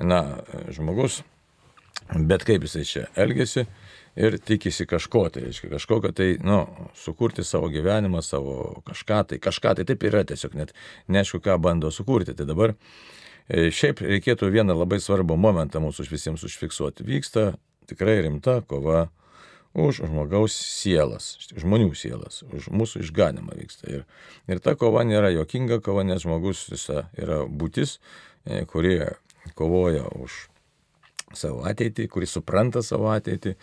na, 0.00 0.22
žmogus, 0.72 1.20
bet 2.14 2.46
kaip 2.48 2.64
jisai 2.64 2.86
čia 2.88 3.04
elgesi, 3.20 3.66
ir 4.16 4.38
tikisi 4.38 4.86
kažko, 4.86 5.26
tai 5.34 5.44
reiškia 5.48 5.70
kažkokio 5.72 6.12
tai, 6.14 6.28
nu, 6.44 6.62
sukurti 6.96 7.44
savo 7.44 7.68
gyvenimą, 7.72 8.22
savo 8.22 8.82
kažką 8.86 9.20
tai, 9.32 9.40
kažką 9.42 9.74
tai 9.78 9.86
taip 9.88 10.06
yra 10.06 10.22
tiesiog, 10.24 10.54
net 10.58 10.72
neaišku, 11.08 11.42
ką 11.44 11.58
bando 11.60 11.90
sukurti. 11.90 12.34
Tai 12.38 12.46
dabar 12.48 12.74
šiaip 13.48 14.00
reikėtų 14.04 14.48
vieną 14.52 14.76
labai 14.78 15.00
svarbų 15.02 15.36
momentą 15.40 15.82
mūsų 15.84 16.08
visiems 16.08 16.44
užfiksuoti. 16.46 17.04
Vyksta 17.04 17.52
tikrai 17.90 18.22
rimta 18.24 18.60
kova 18.68 19.08
už 19.74 20.04
žmogaus 20.06 20.54
sielas, 20.54 21.34
žmonių 21.50 21.90
sielas, 21.98 22.44
už 22.54 22.70
mūsų 22.70 23.02
išganimą 23.02 23.58
vyksta. 23.58 23.90
Ir, 23.90 24.06
ir 24.46 24.62
ta 24.62 24.76
kova 24.78 25.02
nėra 25.04 25.32
jokinga 25.34 25.80
kova, 25.82 26.06
nes 26.06 26.22
žmogus 26.22 26.62
visa 26.70 27.08
yra 27.18 27.42
būtis, 27.44 27.98
e, 28.46 28.62
kurie 28.70 29.16
kovoja 29.58 30.06
už 30.14 30.46
savo 31.38 31.62
ateitį, 31.68 32.06
kuris 32.12 32.34
supranta 32.36 32.82
savo 32.84 33.10
ateitį. 33.12 33.54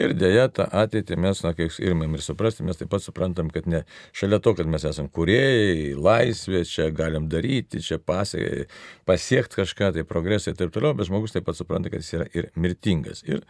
Ir 0.00 0.14
dėja, 0.16 0.46
tą 0.56 0.66
ateitį 0.82 1.18
mes, 1.20 1.42
na, 1.44 1.52
kaip 1.56 1.74
ir 1.82 1.96
mums 1.98 2.20
ir 2.20 2.24
suprasti, 2.24 2.64
mes 2.66 2.78
taip 2.80 2.90
pat 2.92 3.04
suprantam, 3.04 3.50
kad 3.52 3.68
ne 3.70 3.82
šalia 4.16 4.40
to, 4.42 4.54
kad 4.58 4.68
mes 4.70 4.84
esame 4.88 5.12
kuriejai, 5.12 5.92
laisvė, 6.00 6.62
čia 6.68 6.88
galim 6.94 7.28
daryti, 7.32 7.82
čia 7.84 8.00
pasie, 8.00 8.66
pasiekti 9.08 9.60
kažką, 9.60 9.92
tai 9.96 10.06
progresą 10.08 10.54
ir 10.54 10.60
taip 10.60 10.72
toliau, 10.74 10.94
bet 10.96 11.10
žmogus 11.10 11.36
taip 11.36 11.46
pat 11.48 11.58
supranta, 11.58 11.92
kad 11.92 12.04
jis 12.04 12.14
yra 12.18 12.28
ir 12.36 12.50
mirtingas. 12.56 13.24
Ir 13.28 13.44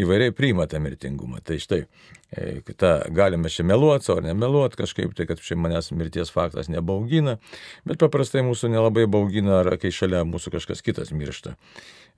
įvairiai 0.00 0.34
priima 0.36 0.68
tą 0.70 0.82
mirtingumą. 0.84 1.40
Tai 1.44 1.58
štai, 1.62 1.84
e, 2.36 2.60
ta, 2.76 2.96
galime 3.14 3.52
čia 3.52 3.66
meluoti 3.66 4.12
ar 4.12 4.22
nemeluoti 4.26 4.82
kažkaip, 4.82 5.14
tai 5.16 5.28
kad 5.30 5.42
čia 5.42 5.56
manęs 5.60 5.92
mirties 5.96 6.32
faktas 6.34 6.70
nebaugina, 6.72 7.38
bet 7.88 8.00
paprastai 8.02 8.44
mūsų 8.46 8.72
nelabai 8.74 9.06
baugina, 9.10 9.62
ar 9.62 9.76
kai 9.80 9.92
šalia 9.94 10.24
mūsų 10.28 10.58
kažkas 10.58 10.84
kitas 10.84 11.14
miršta. 11.14 11.56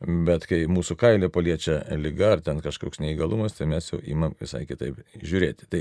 Bet 0.04 0.44
kai 0.44 0.58
mūsų 0.68 0.92
kailį 1.00 1.30
paliečia 1.32 1.78
lyga 1.96 2.34
ar 2.34 2.42
ten 2.44 2.58
kažkoks 2.60 3.00
neįgalumas, 3.00 3.54
tai 3.56 3.64
mes 3.70 3.86
jau 3.88 3.96
imam 4.04 4.34
visai 4.36 4.66
kitaip 4.68 4.98
žiūrėti. 5.16 5.68
Tai 5.72 5.80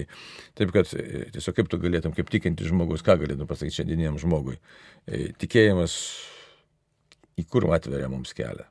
taip, 0.56 0.72
kad 0.72 0.94
e, 0.96 1.26
tiesiog 1.36 1.58
kaip 1.58 1.72
tu 1.72 1.80
galėtum, 1.82 2.14
kaip 2.16 2.32
tikinti 2.32 2.68
žmogus, 2.70 3.04
ką 3.04 3.18
galėtum 3.20 3.50
pasakyti 3.50 3.82
šiandieniam 3.82 4.16
žmogui. 4.22 4.56
E, 5.04 5.34
tikėjimas 5.36 5.98
į 7.36 7.44
kur 7.52 7.68
atveria 7.76 8.08
mums 8.12 8.32
kelią. 8.38 8.70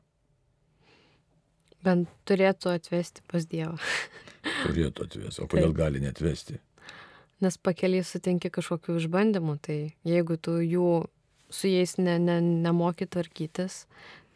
Bent 1.85 2.09
turėtų 2.25 2.73
atvesti 2.79 3.21
pas 3.29 3.45
Dievą. 3.45 3.77
turėtų 4.65 5.11
atvesti, 5.11 5.43
o 5.45 5.49
kodėl 5.51 5.75
Taip. 5.75 5.81
gali 5.83 6.01
netvesti? 6.01 6.57
Nes 7.45 7.61
pakeliai 7.61 8.05
sutinki 8.07 8.49
kažkokių 8.49 8.97
išbandymų, 9.03 9.59
tai 9.61 9.79
jeigu 10.09 10.39
tu 10.41 10.57
jų 10.65 11.05
su 11.53 11.69
jais 11.69 11.99
ne, 12.01 12.17
ne, 12.19 12.39
nemoki 12.41 13.07
tvarkytis, 13.11 13.85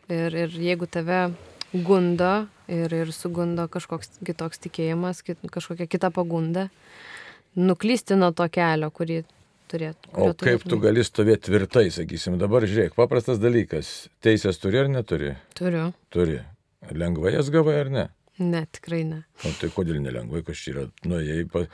Ir, 0.09 0.35
ir 0.35 0.55
jeigu 0.57 0.89
tave 0.89 1.29
gundo 1.73 2.49
ir, 2.69 2.93
ir 2.93 3.11
sugundo 3.13 3.67
kažkoks 3.69 4.21
kitoks 4.25 4.63
tikėjimas, 4.65 5.21
kit, 5.27 5.41
kažkokia 5.53 5.89
kita 5.91 6.11
pagunda, 6.15 6.69
nuklysti 7.59 8.17
nuo 8.17 8.31
to 8.37 8.47
kelio, 8.53 8.89
kurį 8.95 9.23
turėtų. 9.69 10.13
O 10.17 10.31
kaip 10.39 10.65
tu 10.69 10.79
gali 10.81 11.05
stovėti 11.05 11.51
tvirtai, 11.51 11.89
sakysim, 11.93 12.39
dabar 12.41 12.65
žiūrėk, 12.69 12.97
paprastas 12.97 13.41
dalykas. 13.43 14.09
Teisės 14.25 14.61
turi 14.63 14.85
ar 14.85 14.93
neturi? 14.93 15.35
Turiu. 15.59 15.91
Turi. 16.15 16.41
Lengvai 16.95 17.35
jas 17.35 17.51
gavai 17.53 17.81
ar 17.83 17.91
ne? 17.93 18.07
Ne, 18.39 18.63
tikrai 18.71 19.03
ne. 19.03 19.25
O 19.45 19.51
tai 19.59 19.69
kodėl 19.75 19.99
nelengvai, 20.01 20.45
kas 20.47 20.61
čia 20.63 20.73
yra, 20.77 20.85
nu, 21.11 21.19
jei 21.21 21.43
pa, 21.51 21.65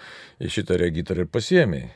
į 0.41 0.49
šitą 0.51 0.79
regitrą 0.81 1.27
ir 1.27 1.31
pasiemiai? 1.31 1.91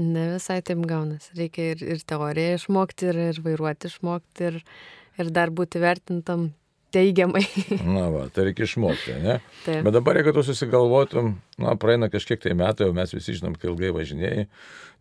Ne 0.00 0.28
visai 0.36 0.60
taip 0.64 0.84
gaunas. 0.88 1.26
Reikia 1.36 1.72
ir, 1.74 1.82
ir 1.96 2.04
teoriją 2.06 2.60
išmokti, 2.60 3.10
ir, 3.10 3.18
ir 3.32 3.40
vairuoti 3.44 3.90
išmokti, 3.90 4.52
ir, 4.52 4.60
ir 5.20 5.30
dar 5.34 5.52
būti 5.54 5.82
vertintam 5.82 6.50
teigiamai. 6.94 7.42
Na, 7.96 8.08
va, 8.12 8.26
tai 8.34 8.48
reikia 8.48 8.66
išmokti, 8.66 9.16
ne? 9.22 9.38
Taip. 9.64 9.84
Bet 9.86 9.94
dabar, 9.94 10.18
jeigu 10.20 10.34
tu 10.34 10.44
susigalvotum, 10.46 11.32
na, 11.62 11.74
praeina 11.80 12.10
kažkiek 12.12 12.42
tai 12.42 12.54
metų, 12.58 12.88
jau 12.88 12.96
mes 12.96 13.14
visi 13.14 13.36
žinom, 13.38 13.56
kai 13.58 13.70
ilgai 13.70 13.92
važinėjai, 13.94 14.46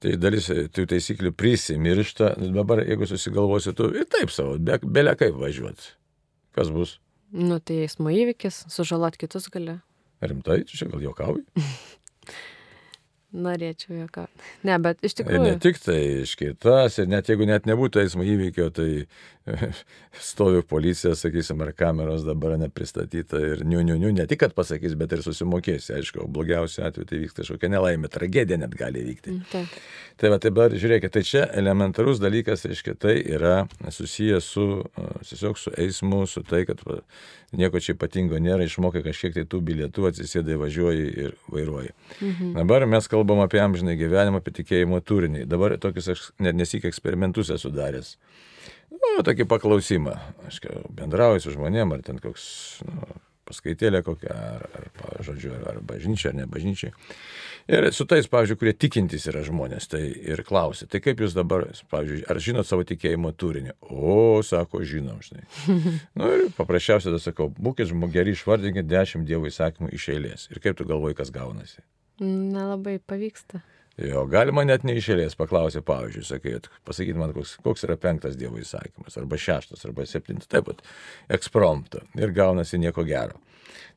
tai 0.04 0.16
dalis 0.22 0.50
tų 0.76 0.86
taisyklių 0.94 1.34
prisimiršta, 1.38 2.36
dabar, 2.56 2.84
jeigu 2.88 3.10
susigalvosi, 3.10 3.74
tu 3.78 3.90
ir 3.96 4.10
taip 4.12 4.34
savo, 4.34 4.58
be, 4.62 4.80
belia 4.86 5.16
kaip 5.20 5.38
važiuoti. 5.42 5.96
Kas 6.58 6.72
bus? 6.74 6.98
Nu, 7.34 7.60
tai 7.62 7.84
eismo 7.86 8.14
įvykis, 8.14 8.66
sužalot 8.74 9.18
kitus 9.20 9.50
gali. 9.54 9.80
Rimtai, 10.26 10.64
tu 10.68 10.78
čia 10.78 10.90
gal 10.90 11.04
juokauji? 11.04 11.46
Norėčiau 13.30 13.94
jokau. 13.94 14.26
Ne, 14.66 14.74
bet 14.82 15.04
iš 15.06 15.20
tikrųjų. 15.20 15.38
Ir 15.38 15.54
ne 15.54 15.62
tik 15.62 15.78
tai 15.84 16.00
iš 16.24 16.32
kitas, 16.40 16.96
ir 16.98 17.10
net 17.12 17.28
jeigu 17.30 17.46
net 17.46 17.68
nebūtų 17.70 18.02
eismo 18.02 18.26
įvykio, 18.26 18.72
tai 18.74 18.88
stovi 20.29 20.62
policija, 20.62 21.15
sakysim, 21.15 21.62
ar 21.62 21.72
kameros 21.77 22.25
dabar 22.27 22.58
nepristatyta 22.60 23.39
ir 23.53 23.63
niu, 23.65 23.82
niu, 23.86 23.98
niu, 24.00 24.12
ne 24.15 24.25
tik, 24.29 24.41
kad 24.44 24.56
pasakys, 24.58 24.96
bet 25.00 25.15
ir 25.15 25.24
susimokės, 25.25 25.89
aišku, 25.96 26.27
blogiausiu 26.34 26.86
atveju 26.88 27.10
tai 27.10 27.22
vyksta 27.24 27.44
kažkokia 27.44 27.72
nelaimė, 27.74 28.12
tragedija 28.12 28.60
net 28.60 28.75
gali 28.77 29.03
vykti. 29.06 29.36
Mm, 29.36 29.50
taip. 29.51 29.79
Tai 30.20 30.34
va, 30.34 30.39
tai 30.41 30.51
dabar 30.51 30.74
žiūrėkite, 30.75 31.12
tai 31.15 31.24
čia 31.24 31.46
elementarus 31.62 32.20
dalykas, 32.20 32.65
aiškiai, 32.68 32.98
tai 33.00 33.15
yra 33.24 33.62
susijęs 33.96 34.50
su, 34.56 34.65
tiesiog 35.24 35.60
su 35.60 35.74
eismu, 35.79 36.25
su 36.27 36.44
tai, 36.48 36.65
kad 36.68 36.84
va, 36.84 37.00
nieko 37.56 37.79
čia 37.82 37.96
ypatingo 37.96 38.39
nėra, 38.41 38.68
išmokai 38.68 39.03
kažkiek 39.06 39.38
tai 39.38 39.46
tų 39.50 39.62
bilietų, 39.70 40.10
atsisėdai, 40.10 40.58
važiuoji 40.60 41.08
ir 41.25 41.38
vairuoji. 41.51 41.96
Mhm. 42.20 42.51
Dabar 42.60 42.86
mes 42.89 43.08
kalbam 43.12 43.44
apie 43.46 43.62
amžinai 43.63 43.96
gyvenimą, 44.00 44.44
apie 44.44 44.58
tikėjimo 44.60 45.00
turinį. 45.00 45.46
Dabar 45.50 45.77
tokius 45.82 46.12
aš 46.13 46.27
net 46.44 46.58
nesik 46.60 46.86
eksperimentus 46.89 47.53
esu 47.56 47.72
daręs. 47.74 48.18
Nu, 48.89 49.15
tokį 49.25 49.48
paklausimą. 49.50 50.15
Aš 50.50 50.62
bendrauju 50.96 51.43
su 51.43 51.55
žmonėm, 51.55 51.93
ar 51.96 52.05
ten 52.05 52.22
koks 52.22 52.46
nu, 52.88 53.10
paskaitėlė 53.50 54.01
kokia, 54.05 54.34
ar, 54.34 54.88
ar, 55.10 55.22
žodžiu, 55.25 55.53
ar 55.69 55.79
bažnyčia, 55.86 56.31
ar 56.31 56.38
ne 56.39 56.48
bažnyčia. 56.50 56.91
Ir 57.69 57.89
su 57.93 58.05
tais, 58.10 58.25
pavyzdžiui, 58.29 58.58
kurie 58.62 58.74
tikintys 58.74 59.27
yra 59.29 59.43
žmonės, 59.46 59.89
tai 59.91 60.01
ir 60.10 60.41
klausia, 60.46 60.88
tai 60.89 61.01
kaip 61.05 61.22
jūs 61.22 61.36
dabar, 61.38 61.67
pavyzdžiui, 61.91 62.24
ar 62.29 62.41
žinot 62.41 62.69
savo 62.69 62.86
tikėjimo 62.88 63.31
turinį? 63.38 63.75
O, 63.93 64.39
sako, 64.46 64.81
žinom, 64.89 65.22
žinai. 65.25 65.46
Na 65.69 66.24
nu, 66.24 66.31
ir 66.34 66.46
paprasčiausiai, 66.58 67.12
tada 67.12 67.22
sakau, 67.22 67.51
būkit 67.53 67.91
žmogus 67.91 68.15
geri, 68.17 68.34
išvardinkit 68.38 68.89
dešimt 68.89 69.29
dievų 69.29 69.51
įsakymų 69.51 69.93
iš 69.98 70.10
eilės. 70.15 70.48
Ir 70.53 70.62
kaip 70.63 70.79
tu 70.79 70.88
galvoji, 70.89 71.19
kas 71.19 71.34
gaunasi? 71.34 71.84
Nelabai 72.24 72.98
pavyksta. 73.05 73.62
Jo, 74.00 74.24
galima 74.32 74.63
net 74.63 74.86
neišėlės 74.88 75.36
paklausyti, 75.36 75.84
pavyzdžiui, 75.88 76.24
sakai, 76.24 76.53
pasakyt 76.88 77.18
man, 77.20 77.34
koks, 77.36 77.58
koks 77.65 77.84
yra 77.88 77.98
penktas 78.00 78.38
Dievo 78.39 78.60
įsakymas, 78.62 79.18
arba 79.20 79.39
šeštas, 79.39 79.84
arba 79.89 80.06
septintas, 80.08 80.48
taip 80.51 80.70
pat, 80.70 80.84
eksprompto. 81.36 82.06
Ir 82.20 82.32
gaunasi 82.36 82.79
nieko 82.79 83.03
gero. 83.08 83.41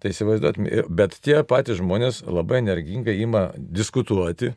Tai 0.03 0.11
įsivaizduot, 0.11 0.59
bet 0.91 1.15
tie 1.23 1.39
patys 1.47 1.79
žmonės 1.79 2.25
labai 2.27 2.59
energingai 2.65 3.15
ima 3.23 3.45
diskutuoti, 3.55 4.51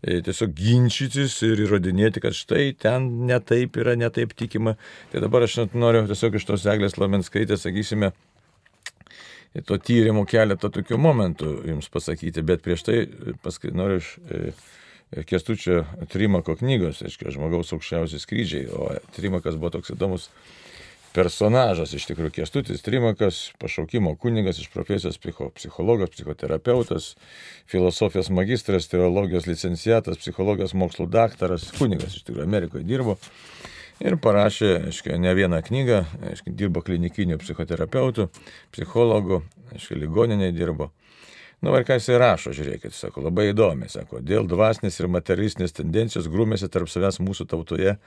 e, 0.00 0.22
tiesiog 0.24 0.56
ginčytis 0.56 1.36
ir 1.44 1.60
įrodinėti, 1.66 2.24
kad 2.24 2.36
štai 2.36 2.70
ten 2.80 3.10
netaip 3.28 3.76
yra, 3.82 3.98
netaip 4.00 4.32
tikima. 4.32 4.78
Tai 5.12 5.20
dabar 5.26 5.44
aš 5.44 5.58
noriu 5.74 6.06
tiesiog 6.08 6.40
iš 6.40 6.48
tos 6.48 6.64
eglės 6.72 6.96
lamenskaitės, 6.96 7.66
sakysime, 7.66 8.14
to 9.66 9.78
tyrimo 9.82 10.24
keletą 10.28 10.70
tokių 10.72 10.98
momentų 11.00 11.54
jums 11.70 11.90
pasakyti, 11.92 12.44
bet 12.46 12.62
prieš 12.64 12.86
tai 12.86 12.98
paskui 13.42 13.72
noriu 13.74 13.98
iš 13.98 14.14
e, 14.22 14.52
Kestučio 15.26 15.82
Trimako 16.12 16.54
knygos, 16.60 17.00
aiškiai, 17.02 17.32
žmogaus 17.34 17.72
aukščiausi 17.74 18.20
skrydžiai, 18.22 18.68
o 18.70 18.92
Trimakas 19.16 19.58
buvo 19.58 19.72
toks 19.74 19.90
įdomus 19.96 20.28
personažas 21.10 21.90
iš 21.96 22.06
tikrųjų 22.06 22.36
Kestutis 22.38 22.84
Trimakas, 22.86 23.40
pašaukimo 23.58 24.14
kunigas 24.20 24.60
iš 24.62 24.70
profesijos 24.70 25.18
psicho, 25.18 25.50
psichologas, 25.56 26.12
psichoterapeutas, 26.14 27.14
filosofijos 27.70 28.30
magistras, 28.30 28.86
teologijos 28.92 29.50
licenciatas, 29.50 30.20
psichologijos 30.22 30.76
mokslų 30.78 31.08
daktaras, 31.10 31.72
kunigas 31.78 32.14
iš 32.14 32.28
tikrųjų 32.28 32.46
Amerikoje 32.46 32.86
dirbo. 32.86 33.18
Ir 34.00 34.16
parašė, 34.16 34.68
aiškiai, 34.88 35.18
ne 35.20 35.32
vieną 35.36 35.58
knygą, 35.66 35.98
aiškiai, 36.30 36.54
dirbo 36.56 36.80
klinikiniu 36.80 37.36
psichoterapeutu, 37.42 38.30
psichologu, 38.72 39.42
aiškiai, 39.74 39.98
ligoniniai 40.00 40.54
dirbo. 40.56 40.88
Nu, 41.60 41.74
ir 41.76 41.84
ką 41.84 41.98
jisai 41.98 42.16
rašo, 42.16 42.54
žiūrėkit, 42.56 42.94
sako, 42.96 43.26
labai 43.26 43.50
įdomi, 43.50 43.90
sako, 43.92 44.22
dėl 44.24 44.46
dvasinės 44.48 44.96
ir 44.96 45.10
materialistinės 45.12 45.74
tendencijos 45.76 46.28
grūmėsi 46.32 46.70
tarp 46.72 46.88
savęs 46.88 47.20
mūsų 47.20 47.44
tautoje 47.50 47.98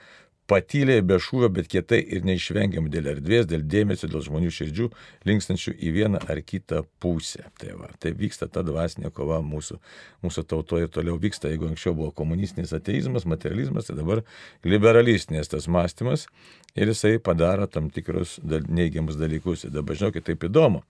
patylė 0.50 0.98
be 1.06 1.16
šūvio, 1.22 1.48
bet 1.56 1.68
kietai 1.72 2.00
ir 2.02 2.24
neišvengiam 2.26 2.88
dėl 2.92 3.08
erdvės, 3.14 3.46
dėl 3.48 3.64
dėmesio, 3.70 4.08
dėl 4.12 4.24
žmonių 4.26 4.50
širdžių, 4.52 4.88
linkstančių 5.28 5.74
į 5.78 5.92
vieną 5.94 6.20
ar 6.30 6.40
kitą 6.44 6.82
pusę. 7.00 7.46
Tai, 7.60 7.76
va, 7.80 7.88
tai 8.00 8.12
vyksta 8.18 8.48
ta 8.52 8.64
dvasinė 8.66 9.12
kova 9.14 9.40
mūsų, 9.44 9.78
mūsų 10.24 10.44
tautoje 10.50 10.90
toliau 10.92 11.16
vyksta. 11.20 11.52
Jeigu 11.52 11.70
anksčiau 11.70 11.96
buvo 11.96 12.10
komunistinis 12.16 12.74
ateizmas, 12.76 13.28
materializmas, 13.28 13.88
tai 13.88 13.96
dabar 14.00 14.24
liberalistinės 14.68 15.52
tas 15.52 15.68
mąstymas 15.70 16.26
ir 16.76 16.92
jisai 16.92 17.16
padaro 17.24 17.68
tam 17.70 17.88
tikrus 17.94 18.36
neigiamus 18.44 19.16
dalykus. 19.20 19.64
Ir 19.64 19.78
dabar 19.78 19.96
žinokit, 20.00 20.26
taip 20.28 20.44
įdomu. 20.50 20.84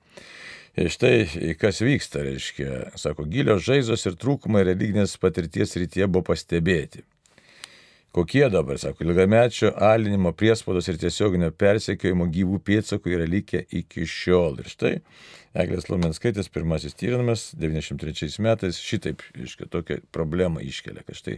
Štai 0.74 1.54
kas 1.54 1.78
vyksta, 1.86 2.24
reiškia, 2.26 2.68
sako, 2.98 3.28
gilios 3.30 3.62
žaizos 3.62 4.02
ir 4.08 4.16
trūkumai 4.18 4.64
religinės 4.66 5.14
patirties 5.22 5.76
rytyje 5.78 6.08
buvo 6.10 6.32
pastebėti. 6.32 7.04
Kokie 8.14 8.46
dabar, 8.50 8.78
sako, 8.78 9.04
ilgamečio 9.06 9.70
alinimo 9.78 10.32
priespaudos 10.34 10.88
ir 10.90 10.98
tiesioginio 11.02 11.50
persekiojimo 11.58 12.26
gyvų 12.34 12.58
pėdsakų 12.66 13.14
yra 13.14 13.26
likę 13.26 13.64
iki 13.74 14.06
šiol. 14.06 14.58
Ir 14.62 14.68
štai 14.70 14.92
Eglės 15.62 15.88
Lumenskaitis 15.90 16.50
pirmasis 16.50 16.94
tyrimas 16.98 17.54
93 17.54 18.42
metais 18.42 18.78
šitaip, 18.82 19.22
iškia, 19.46 19.70
tokią 19.70 20.00
problemą 20.14 20.58
iškelia, 20.66 21.02
kad 21.06 21.14
štai 21.18 21.36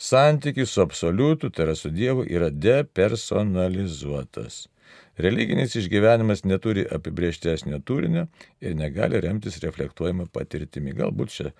santykis 0.00 0.72
su 0.72 0.80
absoliutu, 0.84 1.52
tai 1.52 1.68
yra 1.68 1.74
su 1.76 1.88
Dievu, 1.92 2.24
yra 2.24 2.48
depersonalizuotas. 2.48 4.68
Religinis 5.20 5.74
išgyvenimas 5.76 6.44
neturi 6.48 6.86
apibrieštesnio 6.96 7.80
turinio 7.84 8.26
ir 8.60 8.76
negali 8.76 9.20
remtis 9.20 9.58
reflektuojama 9.64 10.26
patirtimi. 10.32 10.94
Galbūt 10.96 11.34
čia, 11.34 11.52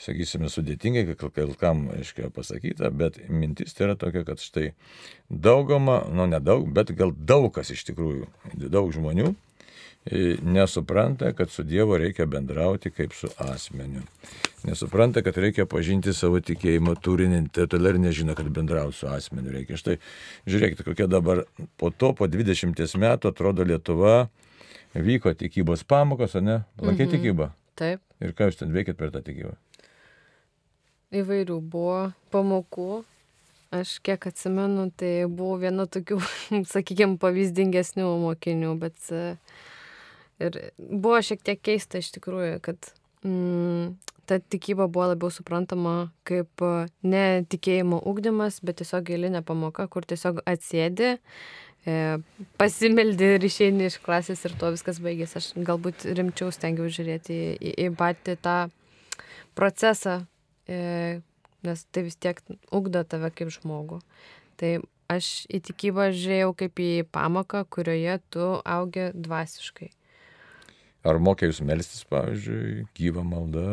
sakysime, 0.00 0.50
sudėtingai, 0.50 1.04
kai 1.14 1.46
kam, 1.60 1.86
aiškiai, 1.94 2.32
pasakyta, 2.34 2.90
bet 2.90 3.20
mintis 3.28 3.74
tai 3.74 3.88
yra 3.88 3.96
tokia, 4.00 4.24
kad 4.26 4.42
štai 4.42 4.72
daugama, 5.30 6.02
nu 6.10 6.26
nedaug, 6.30 6.66
bet 6.74 6.94
gal 6.98 7.14
daug 7.14 7.52
kas 7.54 7.70
iš 7.70 7.86
tikrųjų, 7.90 8.28
daug 8.66 8.90
žmonių 8.94 9.34
nesupranta, 10.44 11.32
kad 11.32 11.50
su 11.50 11.64
Dievu 11.64 11.96
reikia 12.00 12.26
bendrauti 12.28 12.92
kaip 12.92 13.14
su 13.16 13.30
asmeniu 13.40 14.02
nesupranta, 14.64 15.22
kad 15.22 15.36
reikia 15.38 15.66
pažinti 15.68 16.12
savo 16.16 16.40
tikėjimo 16.44 16.94
turinį, 17.04 17.40
tai 17.54 17.66
todėl 17.70 17.94
ir 17.94 18.00
nežino, 18.06 18.34
kad 18.36 18.48
bendrauti 18.54 18.96
su 18.98 19.08
asmeniu 19.12 19.52
reikia. 19.54 19.78
Štai 19.80 19.98
žiūrėkite, 20.48 20.86
kokia 20.86 21.08
dabar 21.10 21.44
po 21.80 21.90
to, 21.92 22.14
po 22.16 22.28
20 22.30 22.96
metų 23.00 23.32
atrodo 23.32 23.66
Lietuva, 23.68 24.28
vyko 24.94 25.34
tikybos 25.36 25.84
pamokos, 25.88 26.36
ar 26.38 26.46
ne? 26.46 26.58
Lankė 26.80 27.06
mhm. 27.06 27.14
tikybą. 27.16 27.50
Taip. 27.78 28.00
Ir 28.22 28.32
ką 28.36 28.48
jūs 28.48 28.60
ten 28.62 28.72
veikėt 28.74 28.98
per 29.00 29.12
tą 29.14 29.24
tikybą? 29.26 29.56
Įvairių 31.14 31.58
buvo 31.60 31.98
pamokų. 32.34 33.04
Aš 33.74 33.96
kiek 34.06 34.28
atsimenu, 34.30 34.86
tai 34.94 35.26
buvo 35.26 35.58
viena 35.58 35.88
tokių, 35.90 36.20
sakykime, 36.74 37.18
pavyzdingesnių 37.22 38.06
mokinių, 38.22 38.74
bet 38.78 39.10
ir 40.42 40.58
buvo 40.78 41.20
šiek 41.22 41.42
tiek 41.44 41.60
keista 41.62 42.00
iš 42.00 42.10
tikrųjų, 42.16 42.58
kad 42.64 42.90
mm, 43.26 43.94
ta 44.26 44.38
tikyba 44.38 44.86
buvo 44.88 45.10
labiau 45.12 45.30
suprantama 45.32 45.94
kaip 46.28 46.64
e, 46.64 46.72
ne 47.06 47.24
tikėjimo 47.50 48.00
ugdymas, 48.08 48.60
bet 48.64 48.80
tiesiog 48.80 49.06
gilinė 49.10 49.44
pamoka, 49.46 49.86
kur 49.92 50.06
tiesiog 50.08 50.40
atsėdi, 50.48 51.14
e, 51.86 51.98
pasimeldi 52.60 53.34
ir 53.36 53.48
išeini 53.48 53.88
iš 53.90 53.98
klasės 54.04 54.44
ir 54.48 54.56
tuo 54.60 54.72
viskas 54.74 55.00
baigėsi. 55.04 55.40
Aš 55.40 55.50
galbūt 55.68 56.06
rimčiau 56.16 56.52
stengiau 56.54 56.88
žiūrėti 56.88 57.36
į, 57.36 57.50
į, 57.58 57.74
į 57.86 57.90
patį 58.00 58.38
tą 58.44 58.56
procesą, 59.58 60.22
e, 60.68 61.20
nes 61.64 61.86
tai 61.92 62.06
vis 62.06 62.16
tiek 62.20 62.40
ugdo 62.74 63.04
tave 63.08 63.30
kaip 63.32 63.52
žmogų. 63.54 64.00
Tai 64.60 64.76
aš 65.12 65.44
į 65.52 65.60
tikybą 65.68 66.08
žiūrėjau 66.16 66.54
kaip 66.62 66.80
į 66.80 66.92
pamoką, 67.12 67.64
kurioje 67.68 68.18
tu 68.32 68.48
augi 68.64 69.10
dvasiškai. 69.14 69.90
Ar 71.04 71.20
mokė 71.20 71.50
jūs 71.50 71.60
melstis, 71.66 72.04
pavyzdžiui, 72.08 72.86
gyvą 72.96 73.24
maldą? 73.28 73.68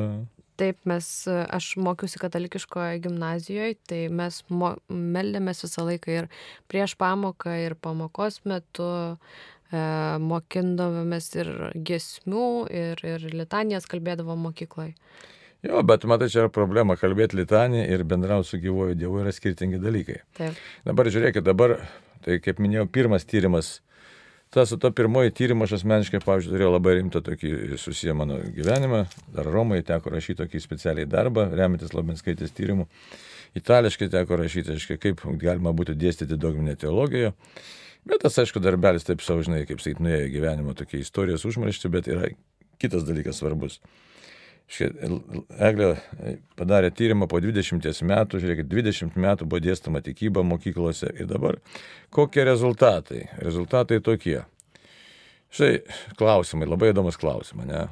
Taip, 0.60 0.78
mes, 0.86 1.06
aš 1.26 1.72
mokiausi 1.82 2.20
katalikiškoje 2.22 3.00
gimnazijoje, 3.06 3.78
tai 3.89 4.02
mes 4.13 4.41
mo, 4.52 4.76
meldėmės 4.91 5.63
visą 5.63 5.88
laiką 5.88 6.12
ir 6.13 6.28
prieš 6.70 6.94
pamoką, 7.02 7.56
ir 7.63 7.74
pamokos 7.82 8.41
metu 8.46 8.89
e, 9.10 9.82
mokindavomės 10.22 11.32
ir 11.39 11.52
gesmių, 11.89 12.48
ir, 12.70 13.02
ir 13.15 13.26
litanijas 13.32 13.88
kalbėdavom 13.89 14.44
mokykloje. 14.52 14.94
Jo, 15.65 15.82
bet 15.86 16.06
matai, 16.10 16.28
čia 16.34 16.44
yra 16.44 16.54
problema, 16.54 16.98
kalbėti 16.98 17.38
litanį 17.38 17.86
ir 17.96 18.04
bendrauti 18.10 18.50
su 18.50 18.62
gyvoju 18.62 18.98
Dievu 18.98 19.22
yra 19.22 19.34
skirtingi 19.34 19.82
dalykai. 19.82 20.20
Taip. 20.38 20.62
Dabar 20.86 21.10
žiūrėkit, 21.13 21.46
dabar, 21.46 21.78
tai 22.26 22.38
kaip 22.41 22.62
minėjau, 22.62 22.88
pirmas 22.89 23.26
tyrimas 23.30 23.80
ta 24.52 24.66
su 24.66 24.78
to 24.78 24.92
pirmoji 24.92 25.32
tyrimo 25.32 25.64
aš 25.64 25.78
asmeniškai, 25.80 26.20
pavyzdžiui, 26.26 26.52
turėjau 26.52 26.72
labai 26.74 26.98
rimtą 26.98 27.22
tokį 27.24 27.78
susiję 27.80 28.16
mano 28.20 28.42
gyvenimą. 28.56 29.06
Dar 29.32 29.48
Romoje 29.48 29.86
teko 29.88 30.12
rašyti 30.12 30.42
tokį 30.42 30.60
specialiai 30.60 31.08
darbą, 31.08 31.46
remiantis 31.56 31.96
Labinskaitės 31.96 32.52
tyrimų. 32.58 32.88
Itališkai 33.56 34.10
teko 34.12 34.40
rašyti, 34.42 34.76
aiškiai, 34.76 35.00
kaip 35.00 35.24
galima 35.40 35.72
būtų 35.76 35.96
dėstyti 36.00 36.36
dogminę 36.40 36.76
teologiją. 36.80 37.32
Bet 38.08 38.26
tas, 38.26 38.36
aišku, 38.44 38.60
darbelis 38.60 39.08
taip 39.08 39.24
savo, 39.24 39.44
žinai, 39.46 39.64
kaip 39.70 39.80
sakyt, 39.80 40.04
nuėjo 40.04 40.28
gyvenimo 40.36 40.76
tokia 40.76 41.00
istorijos 41.00 41.48
užmaršti, 41.48 41.92
bet 41.94 42.12
yra 42.12 42.32
kitas 42.82 43.08
dalykas 43.08 43.40
svarbus. 43.40 43.80
Eglė 44.79 45.89
padarė 46.60 46.91
tyrimą 46.95 47.27
po 47.27 47.41
20 47.43 48.05
metų, 48.07 48.39
žiūrėkit, 48.39 48.69
20 48.71 49.17
metų 49.19 49.47
buvo 49.49 49.60
dėstama 49.63 49.99
tikyba 50.05 50.45
mokyklose 50.47 51.12
ir 51.12 51.27
dabar 51.27 51.57
kokie 52.13 52.45
rezultatai? 52.47 53.25
Rezultatai 53.43 53.99
tokie. 54.03 54.39
Štai 55.51 55.81
klausimai, 56.15 56.69
labai 56.69 56.93
įdomus 56.93 57.19
klausimai, 57.19 57.67
ne? 57.67 57.84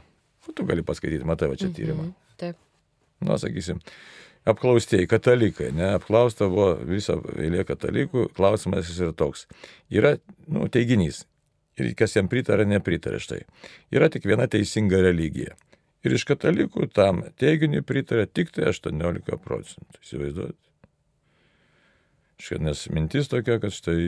O 0.47 0.55
tu 0.55 0.63
gali 0.65 0.85
paskaityti, 0.85 1.27
matai 1.27 1.51
va 1.51 1.59
čia 1.59 1.67
mhm, 1.67 1.75
tyrimą. 1.75 2.05
-hmm, 2.07 2.37
taip. 2.39 2.55
Na, 3.27 3.35
sakysim, 3.37 3.81
apklaustieji 4.47 5.07
katalikai, 5.11 5.73
ne, 5.75 5.89
apklausta 5.99 6.47
buvo 6.47 6.77
visą 6.87 7.19
eilė 7.35 7.65
katalikų, 7.67 8.29
klausimas 8.37 8.87
jis 8.87 9.01
yra 9.03 9.13
toks. 9.13 9.47
Yra, 9.91 10.15
nu, 10.47 10.69
teiginys. 10.71 11.25
Ir 11.79 11.93
kas 11.95 12.15
jam 12.15 12.27
pritarė, 12.27 12.65
nepritarė 12.67 13.19
štai. 13.23 13.43
Yra 13.91 14.09
tik 14.11 14.25
viena 14.27 14.47
teisinga 14.47 14.99
religija. 15.03 15.55
Ir 16.07 16.15
iš 16.15 16.23
katalikų 16.29 16.87
tam 16.95 17.25
teiginiui 17.41 17.83
pritarė 17.83 18.27
tik 18.31 18.53
tai 18.55 18.69
18 18.71 19.39
procentų. 19.43 20.03
Įsivaizduojate? 20.03 20.69
Nes 22.63 22.85
mintis 22.95 23.27
tokia, 23.27 23.57
kad 23.59 23.75
štai 23.75 23.99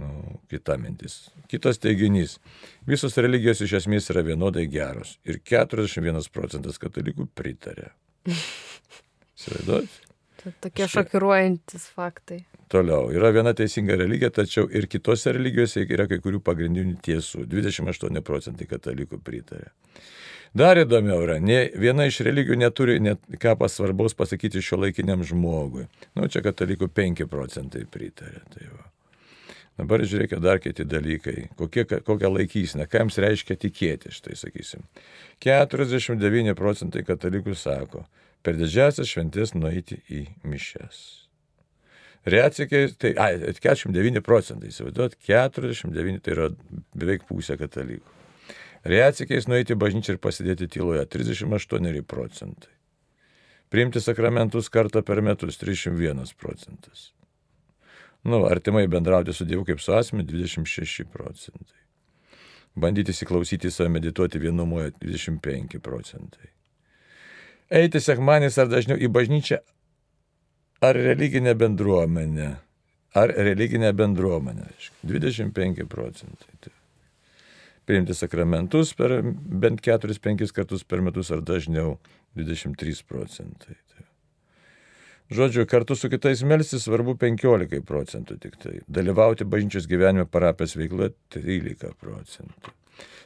nu, 0.00 0.08
kita 0.50 0.74
mintis. 0.82 1.28
Kitas 1.50 1.78
teiginys. 1.78 2.38
Visos 2.88 3.14
religijos 3.22 3.62
iš 3.62 3.76
esmės 3.84 4.10
yra 4.10 4.24
vienodai 4.26 4.66
geros. 4.70 5.18
Ir 5.22 5.38
41 5.46 6.26
procentas 6.34 6.82
katalikų 6.82 7.28
pritarė. 7.38 7.92
Įsivaizduojate? 9.38 10.08
Tokie 10.60 10.86
šokiruojantis 10.88 11.84
faktai. 11.92 12.40
Toliau. 12.72 13.10
Yra 13.12 13.28
viena 13.34 13.52
teisinga 13.56 13.96
religija, 14.00 14.30
tačiau 14.32 14.68
ir 14.72 14.86
kitose 14.88 15.34
religijose 15.36 15.82
yra 15.84 16.06
kai 16.08 16.20
kurių 16.22 16.40
pagrindinių 16.44 16.96
tiesų. 17.04 17.44
28 17.50 18.22
procentai 18.24 18.68
katalikų 18.70 19.20
pritarė. 19.26 19.68
Dar 20.56 20.80
įdomiau 20.82 21.22
yra, 21.22 21.36
ne, 21.38 21.60
viena 21.78 22.08
iš 22.10 22.24
religijų 22.26 22.56
neturi 22.58 22.98
net 23.02 23.22
ką 23.38 23.54
pasvarbaus 23.60 24.16
pasakyti 24.18 24.62
šio 24.64 24.80
laikiniam 24.82 25.22
žmogui. 25.26 25.86
Nu, 26.18 26.26
čia 26.26 26.42
katalikų 26.42 26.88
5 26.90 27.28
procentai 27.30 27.84
pritarė. 27.86 28.42
Tai 28.50 28.66
va. 28.72 28.88
Dabar 29.78 30.02
žiūrėkite 30.04 30.42
dar 30.42 30.58
kiti 30.60 30.84
dalykai. 30.84 31.46
Kokie, 31.56 31.86
kokią 31.86 32.32
laikysime, 32.34 32.88
ką 32.90 33.04
jums 33.04 33.20
reiškia 33.22 33.56
tikėti, 33.62 34.10
štai 34.12 34.34
sakysim. 34.36 34.82
49 35.40 36.56
procentai 36.58 37.06
katalikų 37.06 37.54
sako, 37.56 38.04
per 38.44 38.58
didžiasias 38.58 39.08
šventės 39.08 39.54
nueiti 39.54 40.02
į 40.10 40.26
mišes. 40.50 41.00
Reacikiai, 42.28 42.90
tai, 43.00 43.14
ai, 43.16 43.54
49 43.56 44.20
procentai, 44.26 44.68
įsivaizduot, 44.74 45.14
49 45.24 46.20
tai 46.26 46.34
yra 46.34 46.50
beveik 46.92 47.24
pusė 47.30 47.56
katalikų. 47.60 48.19
Reacikiais 48.84 49.48
nueiti 49.48 49.76
bažnyčią 49.76 50.16
ir 50.16 50.20
pasidėti 50.24 50.68
tyloje 50.72 51.04
38 51.04 52.02
procentai. 52.08 52.72
Priimti 53.70 54.00
sakramentus 54.00 54.70
kartą 54.72 55.02
per 55.06 55.20
metus 55.22 55.60
31 55.60 56.34
procentas. 56.34 57.10
Nu, 58.24 58.44
artimai 58.44 58.86
bendrauti 58.88 59.32
su 59.32 59.44
Dievu 59.44 59.64
kaip 59.64 59.80
su 59.80 59.92
asmeniu 59.92 60.26
26 60.26 61.04
procentai. 61.12 61.78
Bandyti 62.74 63.12
įsiklausyti 63.12 63.70
save, 63.70 63.90
medituoti 63.92 64.38
vienumoje 64.38 64.92
25 65.00 65.78
procentai. 65.78 66.50
Eiti 67.70 68.00
sekmanis 68.00 68.58
ar 68.58 68.68
dažniau 68.70 68.98
į 68.98 69.08
bažnyčią 69.12 69.60
ar 70.80 70.96
religinę 70.96 71.54
bendruomenę. 71.54 72.56
Ar 73.14 73.28
religinę 73.36 73.92
bendruomenę. 73.92 74.66
25 75.04 75.84
procentai. 75.88 76.54
Tai 76.60 76.79
priimti 77.88 78.14
sakramentus 78.16 78.94
per 78.96 79.20
bent 79.24 79.82
4-5 79.86 80.54
kartus 80.56 80.84
per 80.84 81.02
metus 81.04 81.30
ar 81.34 81.44
dažniau 81.44 81.98
23 82.38 83.04
procentai. 83.08 83.76
Tai. 83.90 84.06
Žodžiu, 85.30 85.66
kartu 85.70 85.94
su 85.94 86.10
kitais 86.10 86.42
melsis 86.42 86.84
svarbu 86.86 87.14
15 87.18 87.84
procentų 87.86 88.38
tik 88.42 88.58
tai. 88.62 88.80
Dalyvauti 88.90 89.46
bažnyčios 89.46 89.86
gyvenime 89.90 90.26
parapės 90.26 90.74
veikloje 90.78 91.14
13 91.36 91.94
procentų. 92.00 92.74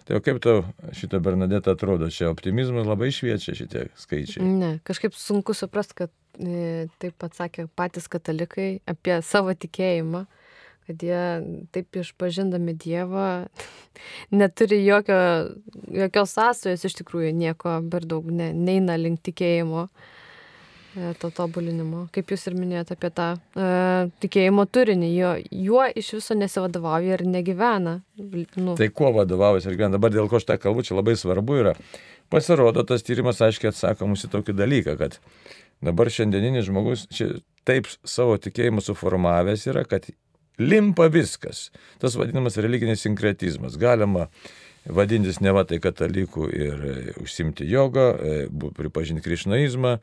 Tai 0.05 0.19
o 0.19 0.21
kaip 0.21 0.37
tau 0.45 0.67
šitą 0.93 1.17
Bernadetą 1.25 1.73
atrodo, 1.73 2.11
čia 2.13 2.29
optimizmas 2.29 2.85
labai 2.85 3.09
šviečia 3.15 3.55
šitie 3.57 3.87
skaičiai? 3.97 4.45
Ne, 4.45 4.71
kažkaip 4.85 5.17
sunku 5.17 5.57
suprasti, 5.57 5.97
kad 6.03 6.13
e, 6.37 6.91
taip 7.01 7.25
atsakė 7.25 7.71
patys 7.73 8.11
katalikai 8.13 8.69
apie 8.91 9.17
savo 9.25 9.55
tikėjimą 9.57 10.27
kad 10.89 11.03
jie 11.03 11.23
taip 11.75 11.97
išpažindami 12.01 12.75
Dievą 12.81 13.29
neturi 14.41 14.85
jokio, 14.85 15.21
jokios 15.93 16.35
sąsajos 16.37 16.85
iš 16.89 16.99
tikrųjų, 17.01 17.33
nieko 17.37 17.79
per 17.91 18.07
daug 18.09 18.27
ne, 18.31 18.51
neina 18.53 18.97
link 19.01 19.23
tikėjimo, 19.25 19.87
e, 20.97 21.13
to 21.21 21.31
tobulinimo. 21.35 22.07
Kaip 22.15 22.35
jūs 22.35 22.49
ir 22.51 22.59
minėjote 22.59 22.97
apie 22.99 23.13
tą 23.15 23.29
e, 23.37 23.69
tikėjimo 24.25 24.67
turinį, 24.71 25.11
jo, 25.15 25.35
juo 25.69 25.87
iš 25.95 26.15
viso 26.19 26.39
nesivadovauja 26.39 27.19
ir 27.19 27.27
negyvena. 27.29 28.01
Nu. 28.57 28.77
Tai 28.79 28.91
kuo 28.91 29.15
vadovaujasi 29.21 29.71
ir 29.71 29.79
gyvena? 29.79 29.97
Dabar 29.99 30.15
dėl 30.15 30.31
ko 30.31 30.41
aš 30.41 30.49
tą 30.51 30.59
kalbu, 30.61 30.87
čia 30.87 30.99
labai 30.99 31.17
svarbu 31.19 31.63
yra. 31.63 31.79
Pasirodo, 32.33 32.83
tas 32.89 33.05
tyrimas 33.05 33.43
aiškiai 33.45 33.71
atsako 33.71 34.09
mūsų 34.11 34.31
tokį 34.33 34.55
dalyką, 34.57 34.97
kad 34.99 35.19
dabar 35.85 36.09
šiandieninis 36.11 36.67
žmogus 36.67 37.05
čia 37.13 37.35
taip 37.69 37.89
savo 38.05 38.37
tikėjimą 38.41 38.83
suformavęs 38.85 39.67
yra, 39.71 39.85
kad 39.89 40.09
limpa 40.59 41.09
viskas. 41.13 41.71
Tas 42.03 42.19
vadinamas 42.19 42.59
religinis 42.61 43.03
sinkretizmas. 43.05 43.79
Galima 43.81 44.29
vadintis 44.85 45.39
ne 45.41 45.53
va 45.55 45.65
tai 45.65 45.79
katalikų 45.81 46.47
ir 46.53 46.85
e, 46.85 46.95
užsimti 47.23 47.67
jogą, 47.69 48.05
e, 48.13 48.35
pripažinti 48.77 49.25
krišnaizmą. 49.25 49.95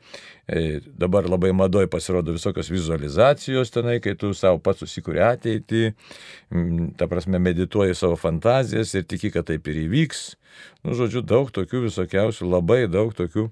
E, 0.50 0.80
dabar 0.98 1.28
labai 1.30 1.52
madoj 1.54 1.86
pasirodo 1.90 2.34
visokios 2.34 2.70
vizualizacijos 2.72 3.70
tenai, 3.74 4.00
kai 4.02 4.16
tu 4.18 4.32
savo 4.34 4.58
pats 4.62 4.82
susikūrė 4.82 5.22
ateitį, 5.28 5.84
ta 6.98 7.08
prasme 7.10 7.38
medituoji 7.42 7.94
savo 7.98 8.18
fantazijas 8.18 8.94
ir 8.98 9.06
tiki, 9.06 9.30
kad 9.34 9.46
taip 9.50 9.70
ir 9.70 9.84
įvyks. 9.86 10.32
Nu, 10.82 10.96
žodžiu, 10.98 11.22
daug 11.24 11.52
tokių 11.54 11.86
visokiausių, 11.86 12.50
labai 12.50 12.84
daug 12.90 13.14
tokių 13.16 13.48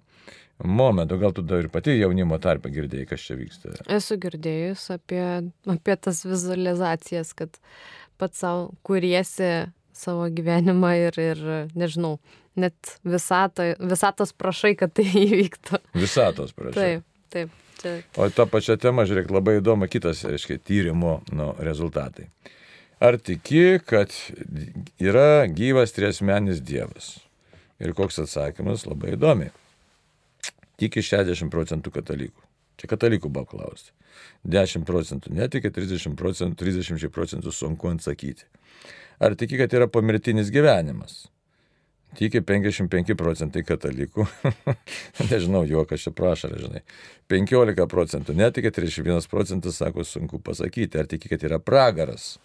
momentų, 0.65 1.19
gal 1.21 1.35
tu 1.37 1.45
dar 1.47 1.65
ir 1.65 1.71
pati 1.73 1.97
jaunimo 1.99 2.39
tarpe 2.43 2.71
girdėjai, 2.73 3.09
kas 3.11 3.25
čia 3.27 3.37
vyksta? 3.39 3.75
Esu 3.93 4.19
girdėjus 4.21 4.89
apie, 4.95 5.25
apie 5.71 5.97
tas 5.97 6.23
vizualizacijas, 6.27 7.33
kad 7.39 7.61
pats 8.21 8.43
savo 8.43 8.71
kuriesi 8.87 9.71
savo 9.97 10.29
gyvenimą 10.33 10.93
ir, 11.09 11.19
ir 11.21 11.41
nežinau, 11.79 12.19
net 12.61 12.97
visato, 13.05 13.67
visatos 13.81 14.33
prašai, 14.37 14.75
kad 14.81 14.95
tai 14.97 15.09
įvyktų. 15.27 15.81
Visatos 15.99 16.55
prašai. 16.57 17.01
Taip, 17.01 17.27
taip. 17.35 17.57
Čia... 17.81 17.95
O 18.21 18.27
tą 18.29 18.45
pačią 18.51 18.77
temą, 18.81 19.07
žiūrėk, 19.09 19.31
labai 19.33 19.57
įdomu 19.57 19.89
kitas, 19.89 20.21
reiškia, 20.29 20.59
tyrimo 20.69 21.21
nu, 21.33 21.55
rezultatai. 21.65 22.27
Ar 23.01 23.17
tiki, 23.17 23.79
kad 23.81 24.13
yra 25.01 25.47
gyvas 25.49 25.97
triesmenis 25.97 26.61
Dievas? 26.61 27.15
Ir 27.81 27.95
koks 27.97 28.21
atsakymas 28.21 28.85
labai 28.85 29.15
įdomi 29.17 29.49
tiki 30.81 31.03
60 31.05 31.53
procentų 31.53 31.93
katalikų. 31.95 32.47
Čia 32.81 32.89
katalikų 32.95 33.29
buvo 33.29 33.45
klausti. 33.49 33.93
10 34.49 34.87
procentų 34.89 35.35
netiki, 35.37 35.69
30 35.73 36.17
procentų, 36.17 36.57
30 36.65 37.13
procentų 37.13 37.53
sunku 37.53 37.91
atsakyti. 37.93 38.49
Ar 39.21 39.37
tiki, 39.37 39.59
kad 39.61 39.75
yra 39.77 39.89
pomirtinis 39.93 40.49
gyvenimas? 40.53 41.27
Tiki 42.17 42.41
55 42.43 43.15
procentai 43.15 43.63
katalikų. 43.63 44.25
Nežinau, 45.31 45.63
juokas 45.69 46.07
čia 46.07 46.13
prašo, 46.17 46.49
žinai. 46.59 46.81
15 47.31 47.87
procentų 47.93 48.35
netiki, 48.35 48.73
31 48.75 49.29
procentas 49.31 49.79
sako 49.79 50.03
sunku 50.09 50.41
pasakyti. 50.43 50.99
Ar 50.99 51.11
tiki, 51.11 51.31
kad 51.31 51.45
yra 51.47 51.61
pragaras? 51.63 52.39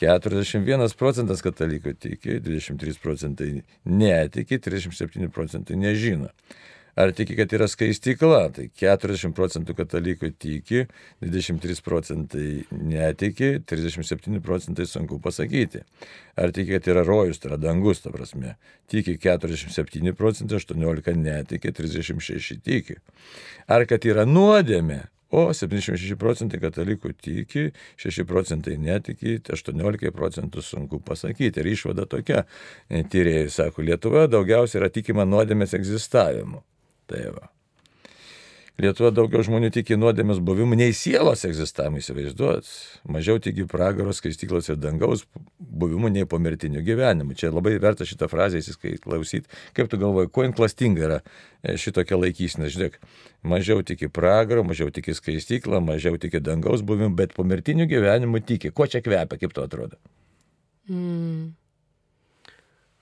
41 0.00 0.94
procentas 1.00 1.42
katalikų 1.44 1.96
tiki, 1.98 2.38
23 2.44 3.00
procentai 3.02 3.50
netiki, 3.88 4.60
37 4.60 5.32
procentai 5.34 5.80
nežino. 5.80 6.30
Ar 6.98 7.12
tiki, 7.14 7.36
kad 7.38 7.52
yra 7.54 7.68
skaistykla? 7.70 8.40
Tai 8.56 8.66
40 8.80 9.34
procentų 9.36 9.76
katalikų 9.78 10.32
tiki, 10.40 10.86
23 11.22 11.78
procentai 11.86 12.48
netiki, 12.72 13.52
37 13.70 14.42
procentai 14.44 14.88
sunku 14.90 15.20
pasakyti. 15.22 15.84
Ar 16.40 16.54
tiki, 16.56 16.74
kad 16.74 16.90
yra 16.90 17.04
rojus, 17.06 17.38
tai 17.38 17.52
yra 17.52 17.60
dangus, 17.60 18.02
ta 18.02 18.10
prasme. 18.14 18.56
Tiki 18.90 19.16
47 19.20 20.16
procentai, 20.18 20.58
18 20.58 21.16
netiki, 21.20 21.72
36 21.76 22.60
tiki. 22.66 22.98
Ar 23.70 23.86
kad 23.88 24.06
yra 24.08 24.26
nuodėmė? 24.26 25.04
O 25.30 25.44
76 25.54 26.16
procentai 26.18 26.58
katalikų 26.58 27.12
tiki, 27.22 27.68
6 28.02 28.24
procentai 28.26 28.74
netiki, 28.82 29.36
18 29.38 30.10
procentų 30.10 30.64
sunku 30.66 30.98
pasakyti. 31.06 31.62
Ir 31.62 31.68
išvada 31.70 32.02
tokia, 32.10 32.42
tyrėjai 32.90 33.46
sako, 33.54 33.86
Lietuva 33.86 34.26
daugiausiai 34.26 34.82
yra 34.82 34.90
tikima 34.90 35.28
nuodėmės 35.30 35.76
egzistavimu. 35.78 36.64
Tai 37.10 37.24
va. 37.34 37.48
Lietuva 38.80 39.10
daugiau 39.12 39.42
žmonių 39.44 39.68
tiki 39.74 39.96
nuodėmės 39.98 40.38
buvimu, 40.40 40.76
nei 40.78 40.94
sielos 40.96 41.42
egzistavimą 41.44 42.00
įsivaizduot. 42.00 42.68
Mažiau 43.12 43.40
tiki 43.42 43.66
pragaros, 43.68 44.22
skaistyklos 44.22 44.70
ir 44.70 44.78
dangaus 44.80 45.26
buvimu, 45.58 46.08
nei 46.08 46.24
pomirtiniu 46.28 46.80
gyvenimu. 46.86 47.36
Čia 47.36 47.50
labai 47.52 47.74
verta 47.82 48.06
šitą 48.08 48.30
frazę 48.32 48.62
įsiklausyti. 48.62 49.50
Kaip 49.76 49.90
tu 49.92 50.00
galvoji, 50.00 50.32
kuo 50.32 50.46
inklastinga 50.48 51.04
yra 51.10 51.20
e, 51.20 51.76
šitokia 51.82 52.16
laikysena? 52.22 52.70
Žiūrėk, 52.72 52.96
mažiau 53.52 53.84
tiki 53.84 54.08
pragaro, 54.08 54.64
mažiau 54.64 54.88
tiki 54.94 55.12
skaistyklą, 55.18 55.82
mažiau 55.84 56.16
tiki 56.22 56.40
dangaus 56.40 56.80
buvimu, 56.86 57.12
bet 57.20 57.36
pomirtiniu 57.36 57.90
gyvenimu 57.90 58.40
tiki. 58.48 58.72
Ko 58.72 58.88
čia 58.88 59.04
kvepia, 59.04 59.42
kaip 59.44 59.52
tu 59.52 59.66
atrodo? 59.66 60.00
Mm. 60.88 61.50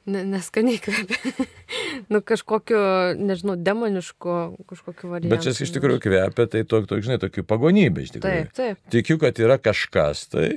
Neskaniai 0.09 0.81
kvepia. 0.81 1.47
nu, 2.13 2.23
kažkokio, 2.25 2.81
nežinau, 3.21 3.59
demoniško 3.61 4.39
kažkokio 4.71 5.13
varianto. 5.13 5.35
Bet 5.35 5.45
čia 5.45 5.53
iš 5.67 5.75
tikrųjų 5.77 6.03
kvepia, 6.07 6.49
tai 6.49 6.65
to, 6.69 6.81
to, 6.89 7.01
žinai, 7.05 7.21
tokių 7.23 7.45
pagonybė 7.49 8.07
iš 8.07 8.17
tikrųjų. 8.17 8.49
Taip, 8.49 8.57
taip. 8.57 8.83
Tikiu, 8.95 9.19
kad 9.21 9.41
yra 9.43 9.59
kažkas 9.61 10.25
tai, 10.33 10.49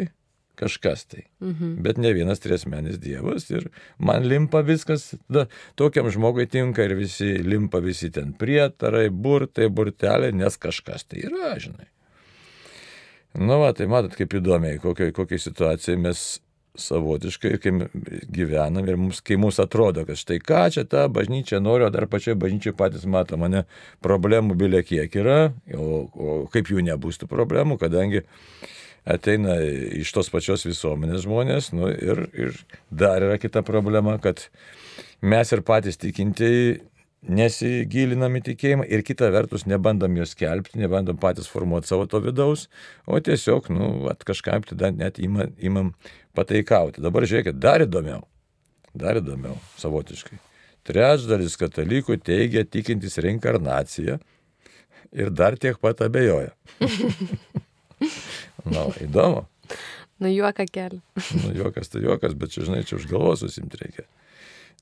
kažkas 0.62 1.06
tai. 1.12 1.26
Mhm. 1.44 1.74
Bet 1.84 2.00
ne 2.02 2.14
vienas 2.16 2.44
triesmenis 2.44 3.00
Dievas 3.02 3.50
ir 3.52 3.68
man 3.98 4.28
limpa 4.30 4.62
viskas, 4.66 5.12
da, 5.32 5.48
tokiam 5.80 6.10
žmogui 6.14 6.48
tinka 6.52 6.86
ir 6.86 6.96
visi 7.00 7.34
limpa 7.44 7.82
visi 7.84 8.12
ten 8.14 8.36
prietarai, 8.38 9.10
burtai, 9.10 9.72
burtelė, 9.74 10.32
nes 10.36 10.58
kažkas 10.62 11.08
tai 11.10 11.26
yra, 11.28 11.56
žinai. 11.60 11.90
Nu, 13.40 13.62
va, 13.62 13.72
tai 13.72 13.88
matot, 13.88 14.14
kaip 14.16 14.34
įdomiai, 14.36 14.80
kokiai, 14.84 15.14
kokiai 15.16 15.40
situacijai 15.40 16.00
mes 16.04 16.42
savotiškai, 16.80 17.52
kai 17.62 17.72
gyvenam 18.32 18.88
ir 18.88 19.00
mums, 19.00 19.22
kai 19.26 19.38
mums 19.40 19.60
atrodo, 19.60 20.06
kad 20.08 20.20
štai 20.20 20.40
ką 20.44 20.62
čia 20.74 20.86
ta 20.88 21.08
bažnyčia 21.12 21.60
nori, 21.64 21.86
o 21.86 21.92
dar 21.92 22.08
pačioje 22.12 22.38
bažnyčioje 22.40 22.78
patys 22.80 23.08
mato 23.10 23.40
mane, 23.40 23.66
problemų 24.04 24.56
bilė 24.60 24.84
kiek 24.88 25.18
yra, 25.20 25.40
o, 25.76 26.06
o 26.12 26.38
kaip 26.54 26.72
jų 26.72 26.86
nebus 26.88 27.20
tų 27.20 27.28
problemų, 27.32 27.80
kadangi 27.82 28.24
ateina 29.04 29.58
iš 30.00 30.14
tos 30.16 30.30
pačios 30.32 30.64
visuomenės 30.68 31.26
žmonės, 31.26 31.72
nu, 31.76 31.90
ir, 31.92 32.24
ir 32.38 32.56
dar 32.88 33.26
yra 33.26 33.40
kita 33.42 33.66
problema, 33.68 34.16
kad 34.22 34.46
mes 35.22 35.52
ir 35.52 35.66
patys 35.66 36.00
tikintieji 36.02 36.80
nesigilinam 37.22 38.36
į 38.40 38.42
tikėjimą 38.50 38.86
ir 38.90 39.04
kita 39.06 39.30
vertus 39.34 39.68
nebandom 39.70 40.16
jos 40.18 40.34
skelbti, 40.36 40.80
nebandom 40.82 41.20
patys 41.22 41.50
formuoti 41.52 41.92
savo 41.92 42.08
to 42.10 42.22
vidaus, 42.24 42.68
o 43.06 43.20
tiesiog, 43.22 43.70
nu, 43.74 43.92
at 44.12 44.26
kažkaip 44.28 44.66
tada 44.72 44.92
net 44.96 45.20
imam, 45.22 45.54
imam 45.62 45.94
pataikauti. 46.38 47.04
Dabar 47.04 47.28
žiūrėkit, 47.30 47.60
dar 47.62 47.86
įdomiau, 47.86 48.24
dar 48.98 49.22
įdomiau, 49.22 49.60
savotiškai. 49.82 50.40
Trečdalis 50.88 51.60
katalikų 51.62 52.18
teigia 52.26 52.66
tikintis 52.66 53.20
reinkarnaciją 53.22 54.18
ir 55.14 55.30
dar 55.30 55.60
tiek 55.62 55.78
pat 55.82 56.02
abejoja. 56.02 56.56
Na, 58.72 58.88
įdomu. 59.02 59.46
Nu, 60.22 60.30
juoka 60.30 60.66
kelią. 60.70 61.02
nu, 61.42 61.54
juokas 61.58 61.90
tai 61.90 62.02
juokas, 62.04 62.34
bet 62.38 62.54
čia, 62.54 62.66
žinai, 62.66 62.82
čia 62.86 62.98
už 62.98 63.08
galvos 63.10 63.42
susimti 63.42 63.78
reikia. 63.82 64.06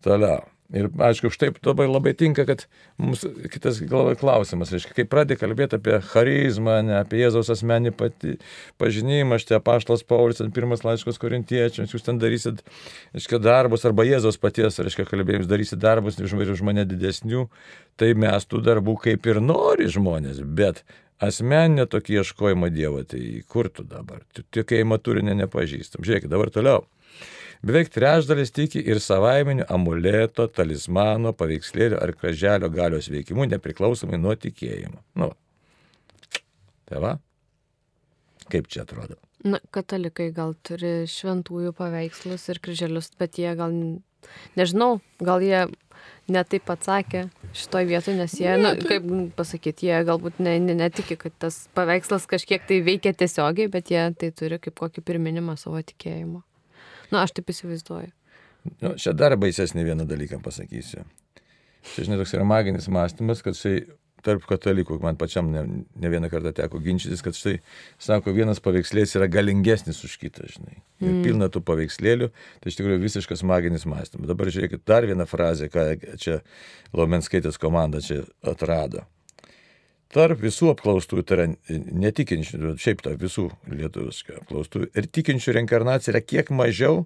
Toliau. 0.05 0.45
Ir 0.69 0.85
aišku, 1.01 1.31
štai 1.33 1.47
labai 1.65 1.87
labai 1.89 2.11
tinka, 2.13 2.43
kad 2.45 2.67
mums 3.01 3.23
kitas 3.49 3.79
klausimas, 4.21 4.69
reiškia, 4.69 4.93
kai 4.99 5.05
pradė 5.09 5.33
kalbėti 5.39 5.79
apie 5.79 5.95
charizmą, 6.11 6.75
ne 6.85 6.93
apie 6.99 7.23
Jėzaus 7.23 7.49
asmenį 7.55 7.93
pati, 7.97 8.35
pažinimą, 8.77 9.39
štai 9.41 9.57
apaštalas 9.57 10.05
Paulius, 10.05 10.43
pirmas 10.53 10.85
laiškos 10.85 11.17
korintiečiams, 11.23 11.95
jūs 11.95 12.05
ten 12.05 12.21
darysit, 12.21 12.61
reiškia, 13.17 13.41
darbus, 13.41 13.87
arba 13.89 14.05
Jėzaus 14.05 14.37
paties, 14.37 14.77
reiškia, 14.77 15.07
kalbėjimus 15.09 15.49
darysit 15.49 15.81
darbus 15.81 16.21
už 16.21 16.61
mane 16.61 16.85
didesnių, 16.85 17.47
tai 17.97 18.13
mes 18.13 18.45
tų 18.45 18.61
darbų 18.69 18.99
kaip 19.09 19.25
ir 19.25 19.41
nori 19.41 19.89
žmonės, 19.89 20.45
bet 20.45 20.83
asmeninė 21.17 21.89
tokį 21.89 22.21
ieškojimą 22.21 22.69
Dievo, 22.77 23.01
tai 23.09 23.41
kur 23.49 23.73
tu 23.73 23.83
dabar? 23.89 24.21
Tikėjimo 24.37 25.01
turinį 25.01 25.33
nepažįstam. 25.41 26.05
Žiūrėkit, 26.05 26.29
dabar 26.29 26.53
toliau. 26.53 26.85
Beveik 27.59 27.89
trečdalis 27.91 28.53
tiki 28.55 28.79
ir 28.79 29.01
savaiminiu 29.03 29.65
amuleto, 29.67 30.45
talismano, 30.47 31.33
paveikslėlio 31.35 31.99
ar 31.99 32.13
kraželio 32.15 32.69
galios 32.71 33.09
veikimu 33.11 33.49
nepriklausomai 33.51 34.19
nuo 34.21 34.35
tikėjimo. 34.39 35.01
Nu. 35.19 35.33
Tai 36.87 37.01
va. 37.03 37.17
Kaip 38.49 38.71
čia 38.71 38.85
atrodo? 38.85 39.19
Na, 39.43 39.59
katalikai 39.75 40.31
gal 40.35 40.55
turi 40.67 41.03
šventųjų 41.07 41.75
paveikslus 41.75 42.47
ir 42.51 42.63
kryželius, 42.63 43.11
bet 43.19 43.37
jie 43.39 43.51
gal, 43.59 43.75
nežinau, 44.59 44.97
gal 45.19 45.43
jie 45.43 45.67
netaip 46.31 46.67
atsakė 46.71 47.27
šitoj 47.55 47.87
vietoj, 47.91 48.17
nes 48.19 48.35
jie, 48.39 48.51
na, 48.59 48.73
nu, 48.75 48.87
kaip 48.87 49.07
pasakyti, 49.35 49.89
jie 49.91 50.01
galbūt 50.07 50.39
ne, 50.43 50.57
ne, 50.63 50.75
netiki, 50.79 51.19
kad 51.19 51.35
tas 51.43 51.65
paveikslas 51.75 52.27
kažkiek 52.29 52.63
tai 52.67 52.79
veikia 52.85 53.13
tiesiogiai, 53.15 53.71
bet 53.71 53.91
jie 53.91 54.05
tai 54.19 54.31
turi 54.31 54.59
kaip 54.63 54.79
kokį 54.79 55.03
pirminimą 55.07 55.59
savo 55.59 55.81
tikėjimo. 55.83 56.43
Na, 57.13 57.23
aš 57.23 57.35
taip 57.37 57.51
įsivaizduoju. 57.53 58.11
Nu, 58.83 58.93
čia 58.99 59.15
dar 59.17 59.37
baisesnį 59.39 59.85
vieną 59.87 60.05
dalyką 60.09 60.41
pasakysiu. 60.43 61.05
Čia, 61.93 62.03
žinai, 62.03 62.19
toks 62.19 62.35
yra 62.35 62.45
maginis 62.47 62.89
mąstymas, 62.91 63.41
kad 63.45 63.57
štai 63.57 63.77
tarp 64.25 64.43
katalikų, 64.49 64.97
man 65.03 65.17
pačiam 65.19 65.47
ne, 65.53 65.61
ne 65.95 66.09
vieną 66.11 66.27
kartą 66.31 66.51
teko 66.55 66.81
ginčytis, 66.83 67.21
kad 67.23 67.37
štai, 67.37 67.55
sako, 68.03 68.33
vienas 68.35 68.59
paveikslėlis 68.63 69.15
yra 69.15 69.29
galingesnis 69.31 70.01
už 70.03 70.17
kitą, 70.19 70.47
žinai. 70.51 70.81
Ir 70.99 71.13
mm. 71.13 71.21
pilna 71.23 71.47
tų 71.51 71.61
paveikslėlių, 71.67 72.27
tai 72.59 72.73
iš 72.73 72.79
tikrųjų 72.81 72.99
visiškas 73.05 73.45
maginis 73.47 73.87
mąstymas. 73.89 74.27
Dabar 74.29 74.51
žiūrėkit, 74.51 74.83
dar 74.87 75.07
vieną 75.07 75.27
frazę, 75.29 75.71
ką 75.71 75.87
čia 76.19 76.41
Lomenskaitės 76.95 77.59
komanda 77.61 78.03
čia 78.03 78.25
atrado. 78.43 79.05
Tarp 80.09 80.41
visų 80.41 80.71
apklaustųjų, 80.73 81.23
tai 81.27 81.35
yra 81.37 81.45
netikinčių, 81.69 82.73
šiaip 82.81 83.03
tarp 83.05 83.21
visų 83.21 83.45
lietuviškų 83.69 84.39
apklaustųjų 84.39 84.89
ir 84.97 85.07
tikinčių 85.19 85.53
reinkarnacija 85.59 86.15
yra 86.15 86.23
kiek 86.25 86.49
mažiau 86.49 87.03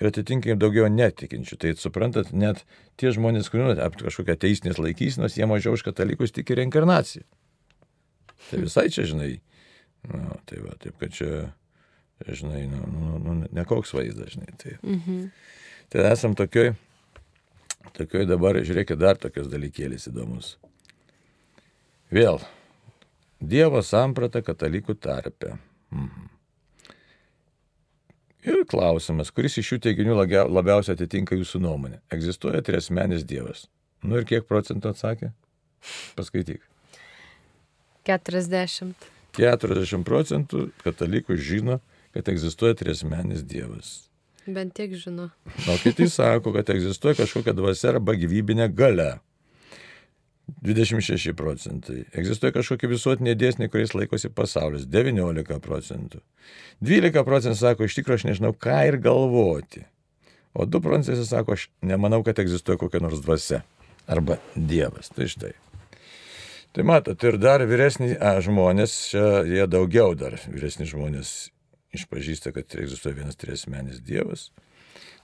ir 0.00 0.10
atitinkamai 0.10 0.58
daugiau 0.60 0.90
netikinčių. 0.92 1.58
Tai 1.60 1.72
suprantat, 1.80 2.34
net 2.36 2.60
tie 3.00 3.12
žmonės, 3.14 3.48
kurių 3.52 3.70
nu, 3.70 3.88
kažkokia 4.02 4.36
teisinės 4.44 4.80
laikysinos, 4.82 5.38
jie 5.38 5.48
mažiau 5.48 5.78
už 5.78 5.86
katalikus 5.86 6.34
tiki 6.34 6.58
reinkarnaciją. 6.60 7.24
Tai 8.50 8.60
visai 8.60 8.90
čia, 8.92 9.06
žinai, 9.08 9.30
nu, 10.10 10.38
tai 10.48 10.60
va, 10.60 10.74
taip 10.82 10.98
kad 11.00 11.14
čia, 11.14 11.46
žinai, 12.28 12.66
nu, 12.68 12.82
nu, 12.90 13.20
nu, 13.22 13.38
nekoks 13.56 13.94
vaizdas, 13.96 14.34
žinai. 14.36 14.52
Tai, 14.60 14.76
mhm. 14.82 15.24
tai 15.94 16.04
esam 16.10 16.36
tokioj, 16.36 16.74
tokioj 17.96 18.28
dabar, 18.28 18.60
žiūrėkit, 18.60 19.00
dar 19.00 19.20
tokios 19.20 19.48
dalykėlis 19.52 20.10
įdomus. 20.12 20.56
Vėl. 22.12 22.40
Dievo 23.40 23.80
samprata 23.84 24.42
katalikų 24.44 24.96
tarpe. 25.00 25.56
Mhm. 25.92 26.30
Ir 28.44 28.60
klausimas, 28.68 29.30
kuris 29.32 29.56
iš 29.56 29.70
šių 29.70 29.78
teiginių 29.86 30.18
labiausiai 30.52 30.98
atitinka 30.98 31.36
jūsų 31.38 31.62
nuomonę? 31.64 32.02
Egzistuoja 32.12 32.60
triasmenis 32.64 33.24
Dievas. 33.24 33.64
Nu 34.04 34.18
ir 34.20 34.26
kiek 34.28 34.44
procentų 34.44 34.90
atsakė? 34.92 35.30
Paskaityk. 36.18 36.60
40. 38.04 38.92
40 39.38 40.04
procentų 40.04 40.66
katalikų 40.84 41.38
žino, 41.40 41.78
kad 42.12 42.28
egzistuoja 42.28 42.76
triasmenis 42.76 43.46
Dievas. 43.48 43.94
Bent 44.44 44.74
tiek 44.76 44.92
žino. 44.92 45.30
O 45.72 45.78
kiti 45.80 46.10
sako, 46.12 46.52
kad 46.52 46.68
egzistuoja 46.74 47.16
kažkokia 47.22 47.56
dvasia 47.56 47.94
arba 47.94 48.12
gyvybinė 48.12 48.68
gale. 48.76 49.14
26 50.46 51.32
procentai. 51.36 52.04
Egzistuoja 52.12 52.52
kažkokie 52.52 52.88
visuotiniai 52.90 53.36
dėsniai, 53.38 53.70
kuriais 53.72 53.94
laikosi 53.96 54.30
pasaulis. 54.32 54.84
19 54.90 55.58
procentų. 55.64 56.20
12 56.84 57.24
procentų 57.24 57.60
sako, 57.60 57.88
iš 57.88 57.96
tikrųjų 57.98 58.20
aš 58.20 58.26
nežinau, 58.28 58.52
ką 58.52 58.82
ir 58.90 58.98
galvoti. 59.00 59.86
O 60.52 60.66
2 60.68 60.82
procentai 60.84 61.24
sako, 61.28 61.56
aš 61.56 61.68
nemanau, 61.84 62.22
kad 62.26 62.40
egzistuoja 62.40 62.80
kokia 62.80 63.00
nors 63.04 63.24
dvasia. 63.24 63.62
Arba 64.06 64.36
Dievas. 64.54 65.08
Tai 65.16 65.28
štai. 65.32 65.54
Tai 66.76 66.84
matot, 66.84 67.24
ir 67.24 67.38
dar 67.40 67.62
vyresni 67.70 68.12
a, 68.18 68.34
žmonės, 68.44 68.94
čia 69.12 69.26
jie 69.48 69.64
daugiau 69.70 70.12
dar 70.18 70.36
vyresni 70.50 70.84
žmonės 70.90 71.52
išpažįsta, 71.94 72.52
kad 72.52 72.74
egzistuoja 72.76 73.20
vienas 73.20 73.38
triesmenis 73.40 74.02
Dievas. 74.04 74.48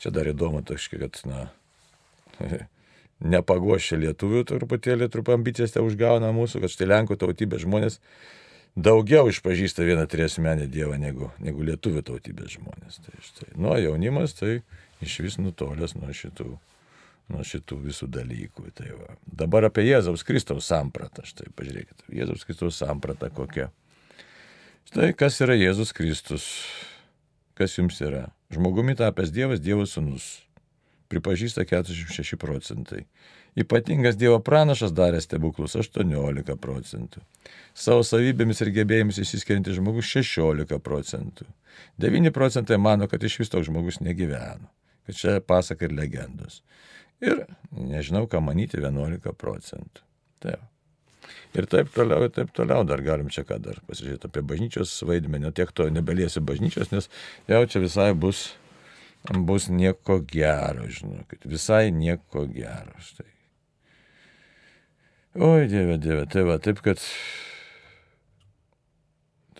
Čia 0.00 0.14
dar 0.14 0.30
įdomu, 0.30 0.62
taškai, 0.64 1.02
kad, 1.02 1.18
na, 1.28 1.48
nepagošia 3.20 3.98
lietuvių 4.00 4.44
truputėlį, 4.48 5.08
trup 5.12 5.30
ambicijas 5.34 5.74
te 5.74 5.82
užgauna 5.84 6.32
mūsų, 6.36 6.62
kad 6.64 6.72
štai 6.72 6.88
Lenkų 6.88 7.18
tautybės 7.20 7.64
žmonės 7.66 8.00
daugiau 8.76 9.28
išpažįsta 9.30 9.84
vieną 9.84 10.06
triesmenį 10.10 10.68
Dievą 10.70 10.96
negu, 11.00 11.30
negu 11.42 11.64
lietuvių 11.66 12.02
tautybės 12.06 12.56
žmonės. 12.56 13.00
Tai 13.04 13.14
štai, 13.24 13.52
nuo 13.60 13.76
jaunimas 13.78 14.36
tai 14.38 14.60
iš 15.04 15.18
vis 15.24 15.38
nutolęs 15.42 15.96
nuo 15.98 16.12
šitų, 16.14 16.48
nuo 17.34 17.46
šitų 17.46 17.80
visų 17.86 18.10
dalykų. 18.14 18.70
Tai 18.76 18.92
va. 18.94 19.16
Dabar 19.26 19.68
apie 19.68 19.84
Jėzaus 19.88 20.24
Kristaus 20.26 20.70
sampratą, 20.70 21.26
štai 21.26 21.50
pažiūrėkite, 21.56 22.08
Jėzaus 22.14 22.46
Kristaus 22.48 22.80
samprata 22.80 23.30
kokia. 23.34 23.70
Štai 24.90 25.12
kas 25.18 25.38
yra 25.44 25.58
Jėzus 25.58 25.92
Kristus, 25.94 26.46
kas 27.58 27.76
jums 27.76 28.00
yra. 28.02 28.30
Žmogumi 28.50 28.96
tapęs 28.98 29.30
Dievas, 29.34 29.60
Dievo 29.62 29.84
sūnus 29.86 30.38
pripažįsta 31.10 31.66
46 31.66 32.38
procentai. 32.40 33.04
Ypatingas 33.58 34.14
Dievo 34.18 34.38
pranašas 34.46 34.92
darė 34.94 35.18
stebuklus 35.22 35.74
18 35.78 36.54
procentų. 36.62 37.22
Savo 37.74 38.04
savybėmis 38.06 38.62
ir 38.62 38.70
gebėjimais 38.76 39.18
įsiskiriantis 39.24 39.80
žmogus 39.80 40.06
16 40.12 40.78
procentų. 40.86 41.48
9 42.02 42.30
procentai 42.34 42.78
mano, 42.78 43.10
kad 43.10 43.24
iš 43.26 43.40
vis 43.42 43.50
toks 43.50 43.66
žmogus 43.66 43.98
negyveno. 44.04 44.70
Kad 45.08 45.18
čia 45.18 45.38
pasaka 45.42 45.88
ir 45.88 45.96
legendos. 45.96 46.60
Ir 47.20 47.42
nežinau, 47.74 48.28
ką 48.30 48.40
manyti 48.44 48.78
11 48.78 49.34
procentų. 49.34 50.06
Taip. 50.40 50.62
Ir 51.54 51.66
taip 51.66 51.90
toliau, 51.94 52.24
ir 52.26 52.32
taip 52.34 52.52
toliau 52.54 52.84
dar 52.86 53.02
galim 53.02 53.28
čia 53.32 53.42
ką 53.46 53.58
dar 53.62 53.80
pasižiūrėti 53.88 54.30
apie 54.30 54.42
bažnyčios 54.46 54.92
vaidmenį, 55.06 55.50
tiek 55.58 55.72
to 55.74 55.88
nebeliesi 55.90 56.42
bažnyčios, 56.42 56.92
nes 56.94 57.10
jau 57.50 57.60
čia 57.66 57.82
visai 57.82 58.12
bus 58.14 58.52
bus 59.28 59.68
nieko 59.68 60.20
gero, 60.24 60.86
žinokit, 60.88 61.44
visai 61.44 61.90
nieko 61.92 62.46
gero. 62.50 62.96
Štai. 63.04 63.28
Oi, 65.40 65.68
Dieve, 65.70 65.98
Dieve, 66.02 66.24
tai 66.26 66.42
va, 66.48 66.58
taip 66.58 66.80
kad. 66.82 67.02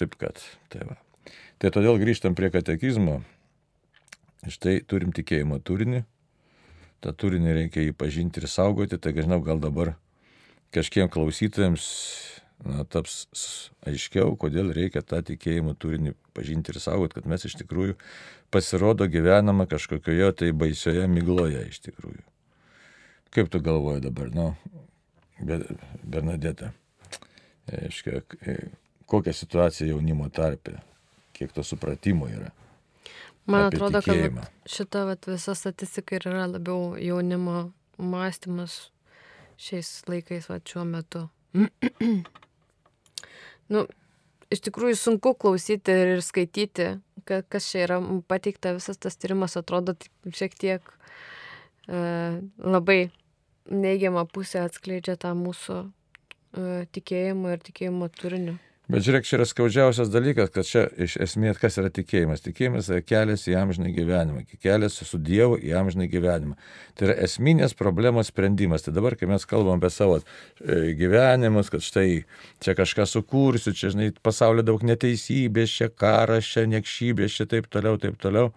Taip 0.00 0.16
kad, 0.18 0.40
tai 0.72 0.86
va. 0.88 0.96
Tai 1.60 1.70
todėl 1.76 2.00
grįžtam 2.00 2.34
prie 2.34 2.48
katekizmo. 2.50 3.20
Štai 4.48 4.80
turim 4.88 5.12
tikėjimo 5.12 5.60
turinį. 5.60 6.06
Ta 7.04 7.12
turinį 7.12 7.52
reikia 7.56 7.84
jį 7.84 7.92
pažinti 7.96 8.40
ir 8.40 8.48
saugoti. 8.48 8.96
Tai 8.96 9.12
žinau, 9.12 9.42
gal 9.44 9.60
dabar 9.60 9.92
kažkiem 10.72 11.10
klausytojams 11.12 11.84
na, 12.66 12.84
taps 12.84 13.24
aiškiau, 13.88 14.34
kodėl 14.40 14.72
reikia 14.76 15.02
tą 15.06 15.20
tikėjimo 15.24 15.74
turinį 15.80 16.14
pažinti 16.36 16.74
ir 16.74 16.80
saugoti, 16.82 17.16
kad 17.18 17.28
mes 17.30 17.46
iš 17.48 17.56
tikrųjų 17.62 17.96
pasirodo 18.52 19.06
gyvename 19.10 19.66
kažkokioje 19.70 20.32
tai 20.42 20.50
baisioje 20.56 21.06
migloje 21.10 21.62
iš 21.68 21.80
tikrųjų. 21.86 22.22
Kaip 23.30 23.50
tu 23.52 23.60
galvoji 23.62 24.02
dabar, 24.08 24.32
nu, 24.34 24.50
Bernadeta, 25.40 26.72
aiškia, 27.70 28.24
kokia 29.08 29.34
situacija 29.36 29.92
jaunimo 29.92 30.28
tarpe, 30.34 30.80
kiek 31.36 31.54
to 31.54 31.64
supratimo 31.64 32.28
yra? 32.28 32.50
Man 33.50 33.70
atrodo, 33.70 34.02
tikėjimą. 34.02 34.44
kad 34.44 34.74
šita 34.74 35.06
vat, 35.08 35.30
visa 35.30 35.54
statistika 35.56 36.18
yra 36.18 36.44
labiau 36.50 36.92
jaunimo 37.00 37.70
mąstymas 37.96 38.90
šiais 39.60 40.02
laikais, 40.10 40.50
va, 40.50 40.60
šiuo 40.60 40.84
metu. 40.88 41.26
nu, 43.72 43.84
iš 44.52 44.64
tikrųjų 44.66 44.98
sunku 44.98 45.34
klausyti 45.38 45.94
ir 46.04 46.22
skaityti, 46.24 46.90
kas 47.26 47.68
čia 47.70 47.84
yra 47.86 48.00
pateikta, 48.28 48.74
visas 48.76 48.98
tas 48.98 49.18
tyrimas 49.20 49.56
atrodo 49.60 49.94
šiek 50.34 50.56
tiek 50.58 50.92
e, 51.86 52.00
labai 52.58 53.00
neigiamą 53.70 54.26
pusę 54.30 54.64
atskleidžia 54.64 55.16
tą 55.20 55.34
mūsų 55.38 55.78
e, 55.84 56.66
tikėjimą 56.96 57.54
ir 57.54 57.64
tikėjimo 57.70 58.10
turiniu. 58.16 58.58
Bet 58.90 59.04
žiūrėk, 59.06 59.26
čia 59.28 59.36
yra 59.36 59.44
skaudžiausias 59.46 60.08
dalykas, 60.10 60.48
kad 60.50 60.66
čia 60.66 60.80
iš 61.04 61.14
esmės 61.22 61.60
kas 61.60 61.76
yra 61.78 61.92
tikėjimas. 61.94 62.42
Tikėjimas 62.42 62.88
yra 62.90 63.04
kelias 63.06 63.44
į 63.46 63.54
amžiną 63.60 63.92
gyvenimą, 63.94 64.42
kelias 64.64 64.96
su 65.06 65.20
Dievu 65.22 65.60
į 65.62 65.76
amžiną 65.78 66.08
gyvenimą. 66.10 66.56
Tai 66.98 67.06
yra 67.06 67.16
esminės 67.26 67.76
problemos 67.78 68.32
sprendimas. 68.32 68.82
Tai 68.82 68.96
dabar, 68.96 69.14
kai 69.20 69.30
mes 69.30 69.46
kalbam 69.46 69.78
apie 69.78 69.92
savo 69.94 70.18
e, 70.18 70.90
gyvenimus, 70.98 71.70
kad 71.70 71.86
štai 71.86 72.24
čia 72.64 72.74
kažką 72.78 73.06
sukursiu, 73.06 73.76
čia, 73.76 73.92
žinai, 73.94 74.10
pasaulyje 74.26 74.66
daug 74.72 74.82
neteisybės, 74.90 75.78
čia 75.78 75.92
karas, 75.94 76.50
čia 76.50 76.66
niekšybės, 76.74 77.38
čia 77.38 77.46
taip 77.52 77.70
toliau, 77.70 78.00
taip 78.00 78.18
toliau. 78.18 78.50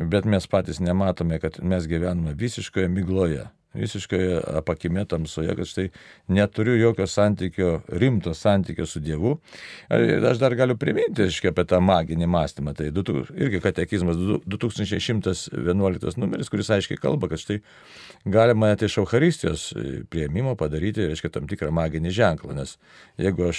Bet 0.00 0.24
mes 0.24 0.48
patys 0.48 0.80
nematome, 0.80 1.36
kad 1.42 1.60
mes 1.60 1.90
gyvename 1.90 2.32
visiškoje 2.38 2.88
migloje 2.88 3.50
visiškai 3.74 4.40
apakime 4.58 5.04
tamsoje, 5.04 5.54
kad 5.56 5.66
štai 5.66 5.88
neturiu 6.28 6.74
jokio 6.78 7.06
santykio, 7.06 7.80
rimto 7.88 8.34
santykio 8.34 8.86
su 8.86 9.00
Dievu. 9.00 9.36
Aš 10.30 10.38
dar 10.42 10.54
galiu 10.58 10.76
priminti, 10.78 11.22
aiškiai, 11.28 11.52
apie 11.54 11.64
tą 11.70 11.80
maginį 11.84 12.26
mąstymą. 12.30 12.74
Tai 12.76 12.90
irgi 12.90 13.60
katekizmas 13.62 14.16
2111 14.46 16.18
numeris, 16.18 16.50
kuris 16.50 16.70
aiškiai 16.74 16.98
kalba, 17.00 17.30
kad 17.30 17.42
štai 17.42 17.60
galima 18.26 18.72
net 18.72 18.82
iš 18.86 18.98
Euharistijos 19.04 19.68
prieimimo 20.10 20.56
padaryti, 20.58 21.06
reiškia, 21.12 21.30
tam 21.36 21.46
tikrą 21.50 21.70
maginį 21.74 22.10
ženklą. 22.16 22.56
Nes 22.58 22.76
jeigu 23.20 23.48
aš 23.50 23.58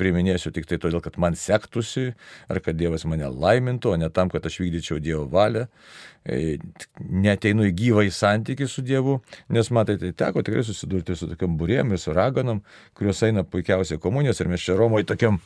priminėsiu 0.00 0.50
tik 0.54 0.66
tai 0.70 0.80
todėl, 0.80 1.04
kad 1.04 1.20
man 1.20 1.36
sektųsi, 1.38 2.14
ar 2.48 2.62
kad 2.64 2.80
Dievas 2.80 3.04
mane 3.04 3.28
laimintų, 3.28 3.92
o 3.92 4.00
ne 4.00 4.08
tam, 4.10 4.32
kad 4.32 4.46
aš 4.48 4.62
vykdyčiau 4.64 4.98
Dievo 5.02 5.28
valią, 5.30 5.68
E, 6.22 6.54
neteinu 7.02 7.64
į 7.66 7.72
gyvą 7.74 8.04
į 8.06 8.12
santykį 8.14 8.66
su 8.70 8.84
Dievu, 8.86 9.16
nes 9.52 9.70
matai, 9.70 9.98
tai 10.00 10.12
teko 10.16 10.42
tikrai 10.42 10.64
susidurti 10.66 11.16
su 11.18 11.28
tokiam 11.30 11.56
burėm 11.60 11.92
ir 11.92 12.00
su 12.00 12.14
raganom, 12.16 12.62
kurios 12.96 13.22
eina 13.26 13.44
puikiausiai 13.44 14.00
komunijos 14.02 14.40
ir 14.40 14.50
mes 14.52 14.64
čia 14.64 14.76
Romoje 14.78 15.06
tokiam, 15.12 15.38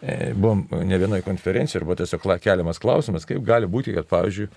e, 0.00 0.32
buvom 0.34 0.64
ne 0.86 0.98
vienoje 0.98 1.26
konferencijoje 1.26 1.82
ir 1.82 1.88
buvo 1.88 1.98
tiesiog 2.00 2.26
keliamas 2.44 2.78
klausimas, 2.82 3.26
kaip 3.28 3.42
gali 3.46 3.66
būti, 3.66 3.94
kad, 3.96 4.06
pavyzdžiui, 4.10 4.48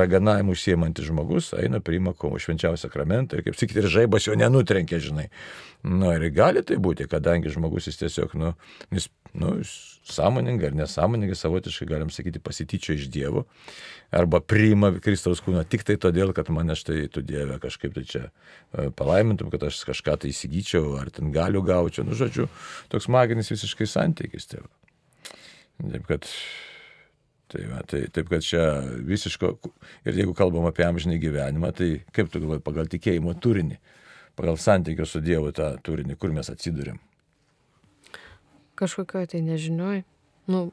raganavimu 0.00 0.54
užsiemantis 0.54 1.10
žmogus 1.10 1.52
eina, 1.58 1.82
priima 1.84 2.14
švenčiausią 2.14 2.86
sakramentą 2.86 3.38
ir, 3.38 3.44
kaip 3.48 3.58
sakyti, 3.58 3.82
ir 3.82 3.90
žaibas 3.98 4.28
jo 4.28 4.38
nenutrenkia, 4.38 5.02
žinai. 5.02 5.28
Na 5.84 5.98
nu, 5.98 6.12
ir 6.16 6.30
gali 6.32 6.62
tai 6.64 6.78
būti, 6.80 7.04
kadangi 7.10 7.52
žmogus 7.52 7.90
jis 7.90 7.98
tiesiog, 8.00 8.38
nu, 8.40 8.54
jis, 8.94 9.10
nu, 9.34 9.50
sąmoningai 10.04 10.66
ar 10.66 10.74
nesąmoningai 10.74 11.36
savotiškai, 11.36 11.88
galim 11.88 12.10
sakyti, 12.10 12.40
pasityčio 12.40 12.94
iš 12.94 13.08
Dievo 13.10 13.44
arba 14.14 14.40
priima 14.40 14.92
Kristaus 15.02 15.40
kūną 15.42 15.64
tik 15.68 15.82
tai 15.86 15.96
todėl, 16.00 16.30
kad 16.36 16.50
mane 16.54 16.76
štai 16.78 17.08
tu 17.12 17.22
Dieve 17.24 17.56
kažkaip 17.62 17.94
tai 17.96 18.04
čia 18.08 18.22
e, 18.26 18.90
palaimintum, 18.94 19.50
kad 19.50 19.64
aš 19.66 19.80
kažką 19.88 20.18
tai 20.22 20.30
įsigyčiau, 20.30 20.94
ar 21.00 21.10
ten 21.14 21.32
galiu 21.34 21.64
gaučiau. 21.66 22.06
Nu, 22.06 22.14
žodžiu, 22.18 22.46
toks 22.92 23.08
maginis 23.10 23.50
visiškai 23.50 23.88
santykis 23.90 24.46
tėvų. 24.52 24.70
Taip 25.82 26.06
kad, 26.06 26.28
tai, 27.50 27.64
va, 27.72 27.80
tai, 27.90 28.04
taip 28.14 28.30
kad 28.30 28.44
čia 28.46 28.68
visiško, 29.08 29.56
ir 30.06 30.20
jeigu 30.22 30.36
kalbam 30.38 30.68
apie 30.70 30.86
amžinį 30.86 31.18
gyvenimą, 31.24 31.72
tai 31.74 31.90
kaip 32.14 32.30
tu 32.30 32.44
galvoji 32.44 32.62
pagal 32.62 32.92
tikėjimo 32.92 33.34
turinį, 33.42 33.80
pagal 34.38 34.60
santykio 34.60 35.08
su 35.08 35.24
Dievu 35.24 35.50
tą 35.56 35.72
turinį, 35.82 36.20
kur 36.20 36.34
mes 36.36 36.52
atsidūrėm? 36.54 37.02
Kažkokioje 38.78 39.34
tai 39.34 39.42
nežinioj. 39.46 40.02
Nu, 40.50 40.64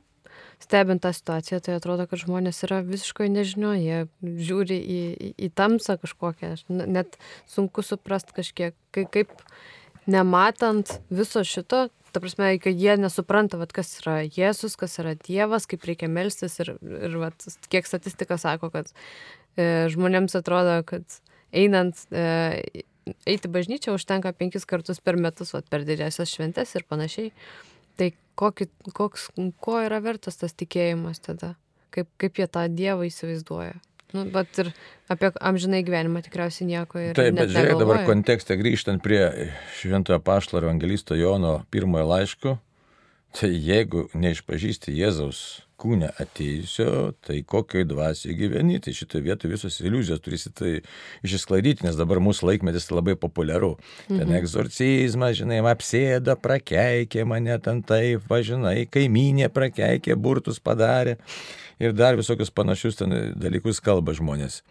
stebint 0.61 1.01
tą 1.03 1.13
situaciją, 1.13 1.59
tai 1.63 1.77
atrodo, 1.77 2.07
kad 2.09 2.21
žmonės 2.21 2.63
yra 2.67 2.81
visiškai 2.85 3.29
nežinioje, 3.31 3.81
jie 3.81 4.41
žiūri 4.49 4.77
į, 4.77 5.01
į, 5.11 5.31
į 5.47 5.49
tamsą 5.57 5.97
kažkokią, 6.01 6.53
net 6.69 7.17
sunku 7.49 7.83
suprast 7.85 8.33
kažkiek, 8.35 8.75
kai, 8.95 9.05
kaip 9.11 9.33
nematant 10.09 10.97
viso 11.13 11.43
šito, 11.47 11.87
ta 12.11 12.19
prasme, 12.19 12.53
kai 12.61 12.73
jie 12.75 12.97
nesupranta, 12.99 13.59
vat, 13.61 13.73
kas 13.75 13.93
yra 14.01 14.21
Jėzus, 14.27 14.75
kas 14.79 14.97
yra 15.01 15.15
Dievas, 15.15 15.67
kaip 15.69 15.85
reikia 15.87 16.09
melstis 16.11 16.59
ir, 16.63 16.75
ir 16.81 17.17
vat, 17.21 17.47
kiek 17.71 17.87
statistika 17.87 18.37
sako, 18.41 18.71
kad 18.73 18.91
e, 19.55 19.87
žmonėms 19.93 20.35
atrodo, 20.39 20.81
kad 20.87 21.21
einant 21.55 22.03
e, 22.11 22.83
eiti 23.27 23.51
bažnyčią 23.51 23.95
užtenka 23.95 24.33
penkis 24.37 24.67
kartus 24.67 25.01
per 25.03 25.17
metus, 25.19 25.55
vat, 25.55 25.67
per 25.71 25.87
didžiasias 25.87 26.33
šventes 26.35 26.75
ir 26.75 26.87
panašiai. 26.89 27.31
Tai 28.01 28.09
kokį, 28.41 28.65
koks, 28.97 29.27
ko 29.61 29.77
yra 29.85 29.99
vertas 30.01 30.39
tas 30.41 30.55
tikėjimas 30.57 31.21
tada? 31.21 31.53
Kaip, 31.93 32.07
kaip 32.21 32.39
jie 32.39 32.47
tą 32.49 32.65
Dievą 32.71 33.05
įsivaizduoja? 33.05 33.75
Nu, 34.11 34.25
bet 34.27 34.57
ir 34.59 34.71
apie 35.11 35.29
amžinai 35.39 35.83
gyvenimą 35.87 36.23
tikriausiai 36.25 36.67
nieko 36.67 36.99
ir. 36.99 37.13
Taip, 37.15 37.35
bet 37.37 37.53
žiūrėk 37.53 37.77
dabar 37.79 38.01
kontekste 38.07 38.57
grįžtant 38.59 39.03
prie 39.03 39.21
šventojo 39.79 40.17
paštalo 40.25 40.65
evangelisto 40.65 41.15
Jono 41.15 41.59
pirmojo 41.71 42.09
laiško, 42.09 42.55
tai 43.37 43.51
jeigu 43.53 44.09
neišpažįsti 44.17 44.97
Jėzaus 44.97 45.61
kūne 45.81 46.11
atėjusio, 46.21 46.91
tai 47.25 47.39
kokioj 47.47 47.87
dvasiai 47.89 48.35
gyveni, 48.37 48.79
tai 48.83 48.93
šitoje 48.95 49.25
vietoje 49.25 49.53
visos 49.55 49.79
iliuzijos 49.81 50.21
turisi 50.23 50.51
tai 50.53 50.73
išsklaidyti, 51.25 51.85
nes 51.87 51.97
dabar 51.99 52.21
mūsų 52.23 52.51
laikmetis 52.51 52.91
labai 52.93 53.17
populiaru. 53.19 53.73
Ten 54.07 54.23
mhm. 54.27 54.37
egzorcizmas, 54.41 55.35
žinai, 55.41 55.61
apsėda, 55.71 56.37
prakeikė 56.41 57.25
mane 57.29 57.57
ten 57.63 57.81
taip, 57.87 58.25
važinai, 58.29 58.85
kaiminė 58.91 59.49
prakeikė, 59.53 60.17
burtus 60.19 60.61
padarė 60.61 61.17
ir 61.81 61.95
dar 61.97 62.17
visokius 62.19 62.53
panašius 62.53 62.99
ten 63.01 63.15
dalykus 63.39 63.81
kalba 63.83 64.13
žmonės. 64.17 64.61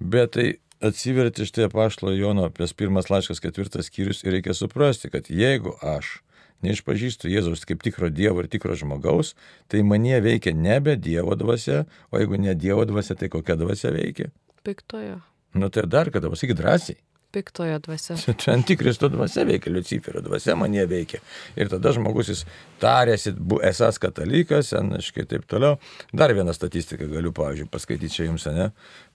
Bet 0.00 0.36
tai 0.36 0.46
atsiverti 0.84 1.46
štai 1.48 1.70
pašlo 1.72 2.12
Jono, 2.16 2.48
pės 2.52 2.74
pirmas 2.76 3.10
laiškas 3.12 3.40
ketvirtas 3.44 3.90
skyrius 3.90 4.22
ir 4.24 4.36
reikia 4.36 4.56
suprasti, 4.56 5.10
kad 5.12 5.30
jeigu 5.32 5.76
aš 5.80 6.18
neišpažįstu 6.66 7.30
Jėzaus 7.30 7.64
kaip 7.68 7.84
tikro 7.86 8.10
Dievo 8.12 8.42
ir 8.42 8.50
tikro 8.52 8.76
žmogaus, 8.78 9.34
tai 9.72 9.82
manie 9.86 10.18
veikia 10.24 10.54
nebe 10.54 10.98
Dievo 11.00 11.38
dvasia, 11.38 11.84
o 12.10 12.20
jeigu 12.20 12.42
ne 12.42 12.54
Dievo 12.58 12.84
dvasia, 12.88 13.16
tai 13.18 13.30
kokia 13.32 13.58
dvasia 13.58 13.94
veikia? 13.94 14.30
Piktojo. 14.66 15.20
Nu 15.56 15.70
tai 15.72 15.86
dar 15.88 16.10
kada 16.12 16.30
pasakyk 16.32 16.58
drąsiai. 16.58 16.98
Piktojo 17.36 17.78
dvasia. 17.78 18.16
Čia 18.40 18.54
antikristo 18.54 19.08
dvasia 19.12 19.44
veikia, 19.44 19.72
Luciferio 19.72 20.22
dvasia 20.24 20.56
manie 20.56 20.86
veikia. 20.88 21.20
Ir 21.58 21.68
tada 21.72 21.92
žmogus 21.92 22.30
jis 22.32 22.44
tarėsi, 22.82 23.34
esas 23.66 24.00
katalikas, 24.02 24.72
anaškai 24.76 25.26
taip 25.28 25.48
toliau. 25.50 25.80
Dar 26.16 26.32
vieną 26.36 26.54
statistiką 26.56 27.08
galiu, 27.10 27.34
pavyzdžiui, 27.36 27.68
paskaityti 27.72 28.14
čia 28.14 28.28
jums, 28.30 28.46
ne? 28.56 28.70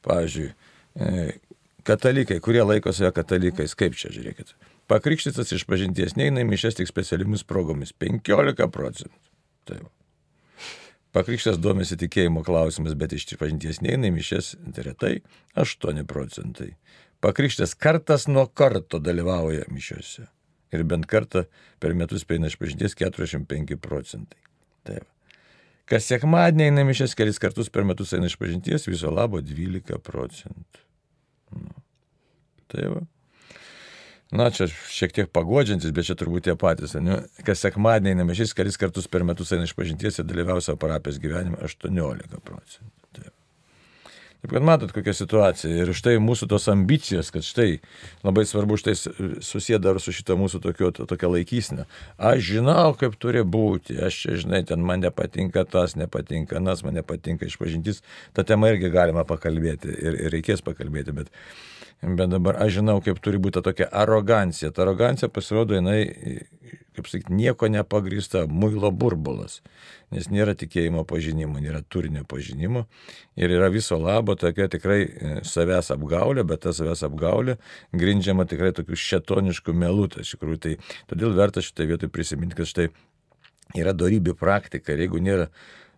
Pavyzdžiui, 0.06 0.52
e, 1.02 1.32
katalikai, 1.88 2.38
kurie 2.44 2.62
laiko 2.66 2.94
save 2.94 3.14
katalikais, 3.16 3.74
kaip 3.80 3.98
čia 3.98 4.14
žiūrėkit. 4.14 4.54
Pakrikštytas 4.92 5.54
iš 5.56 5.64
pažinties 5.70 6.18
neina 6.20 6.42
į 6.44 6.50
mišes 6.50 6.76
tik 6.76 6.90
specialiomis 6.90 7.46
progomis- 7.48 7.94
15 8.04 8.68
procentų. 8.68 9.20
Taip. 9.66 9.88
Pakrikštas 11.16 11.60
domisi 11.60 11.96
tikėjimo 11.96 12.44
klausimas, 12.44 12.96
bet 12.96 13.14
iš 13.16 13.38
pažinties 13.40 13.80
neina 13.82 14.10
į 14.10 14.18
mišes 14.18 14.56
retai- 14.84 15.22
8 15.56 16.04
procentai. 16.04 16.76
Pakrikštas 17.22 17.76
kartas 17.78 18.28
nuo 18.28 18.48
karto 18.48 19.00
dalyvauja 19.00 19.64
mišiuose. 19.70 20.28
Ir 20.74 20.84
bent 20.84 21.08
kartą 21.08 21.46
per 21.80 21.94
metus 21.94 22.24
peina 22.24 22.48
iš 22.48 22.58
pažinties 22.58 22.96
45 22.96 23.78
procentai. 23.78 24.40
Taip. 24.84 25.06
Kas 25.86 26.04
sekmadienį 26.08 26.68
eina 26.68 26.84
mišes 26.84 27.16
kelis 27.16 27.40
kartus 27.40 27.70
per 27.70 27.84
metus 27.84 28.12
eina 28.14 28.26
iš 28.26 28.38
pažinties, 28.38 28.88
viso 28.88 29.12
labo 29.12 29.42
12 29.42 30.00
procentų. 30.00 30.84
Nu. 31.52 31.76
Tai 32.68 32.88
va. 32.90 33.02
Na, 34.32 34.48
čia 34.48 34.70
šiek 34.72 35.12
tiek 35.12 35.28
pagodžiantis, 35.36 35.92
bet 35.92 36.08
čia 36.08 36.16
turbūt 36.16 36.46
tie 36.48 36.56
patys. 36.56 36.96
Ne? 37.04 37.20
Kas 37.44 37.66
sekmadienį 37.66 38.22
nemažys 38.22 38.56
kelis 38.56 38.80
kartus 38.80 39.10
per 39.12 39.26
metus 39.28 39.52
eina 39.52 39.68
iš 39.68 39.76
pažinties 39.76 40.22
ir 40.22 40.28
dalyvausia 40.30 40.78
parapijos 40.80 41.20
gyvenime 41.20 41.60
18 41.60 42.40
procentų. 42.40 42.94
Taip. 43.12 43.34
Taip 44.40 44.54
kad 44.54 44.64
matot, 44.64 44.94
kokia 44.96 45.12
situacija. 45.18 45.84
Ir 45.84 45.92
štai 45.98 46.14
mūsų 46.24 46.48
tos 46.54 46.70
ambicijos, 46.72 47.28
kad 47.36 47.44
štai 47.44 47.82
labai 48.24 48.46
svarbu 48.48 48.78
štai 48.80 48.94
susėda 49.44 49.98
su 50.00 50.16
šitą 50.16 50.40
mūsų 50.40 50.62
tokio, 50.64 50.94
to, 50.96 51.10
tokia 51.12 51.34
laikysnė. 51.34 51.84
Aš 52.16 52.54
žinau, 52.54 52.94
kaip 53.02 53.20
turi 53.20 53.44
būti. 53.44 54.00
Aš 54.00 54.22
čia, 54.24 54.38
žinai, 54.46 54.64
ten 54.72 54.80
man 54.88 55.04
nepatinka 55.04 55.66
tas, 55.68 55.98
nepatinka 56.00 56.64
nas, 56.64 56.86
man 56.88 56.96
nepatinka 57.02 57.52
išpažintis. 57.52 58.00
Ta 58.32 58.48
tema 58.48 58.72
irgi 58.72 58.94
galima 58.96 59.28
pakalbėti 59.28 59.92
ir, 59.92 60.22
ir 60.24 60.34
reikės 60.40 60.64
pakalbėti. 60.64 61.20
Bet 61.20 61.36
Bet 62.02 62.32
dabar 62.34 62.58
aš 62.64 62.80
žinau, 62.80 62.98
kaip 63.06 63.20
turi 63.22 63.38
būti 63.38 63.62
tokia 63.62 63.86
arogancija. 63.94 64.72
Ta 64.74 64.82
arogancija 64.82 65.30
pasirodo, 65.30 65.76
jinai, 65.78 66.00
kaip 66.98 67.06
sakyti, 67.06 67.36
nieko 67.38 67.70
nepagrįsta, 67.70 68.48
muilo 68.50 68.90
burbulas. 68.90 69.60
Nes 70.10 70.26
nėra 70.34 70.56
tikėjimo 70.58 71.04
pažinimo, 71.06 71.62
nėra 71.62 71.84
turinio 71.86 72.24
pažinimo. 72.26 72.88
Ir 73.38 73.54
yra 73.54 73.70
viso 73.70 74.00
labo 74.02 74.34
tokia 74.34 74.66
tikrai 74.74 75.00
e, 75.06 75.36
savęs 75.46 75.94
apgaulė, 75.94 76.42
bet 76.50 76.66
ta 76.66 76.74
savęs 76.74 77.06
apgaulė 77.06 77.60
grindžiama 77.94 78.48
tikrai 78.50 78.74
tokių 78.82 78.98
šetoniškų 78.98 79.78
melų. 79.84 80.10
Tai 80.16 80.26
iš 80.26 80.34
tikrųjų, 80.34 80.62
tai 80.66 80.74
todėl 81.12 81.38
verta 81.38 81.62
šitą 81.62 81.86
vietą 81.94 82.10
prisiminti, 82.10 82.58
kad 82.58 82.72
štai 82.72 82.90
yra 83.78 83.94
darybių 83.94 84.34
praktika. 84.42 84.96
Ir 84.96 85.06
jeigu 85.06 85.22
nėra 85.22 85.52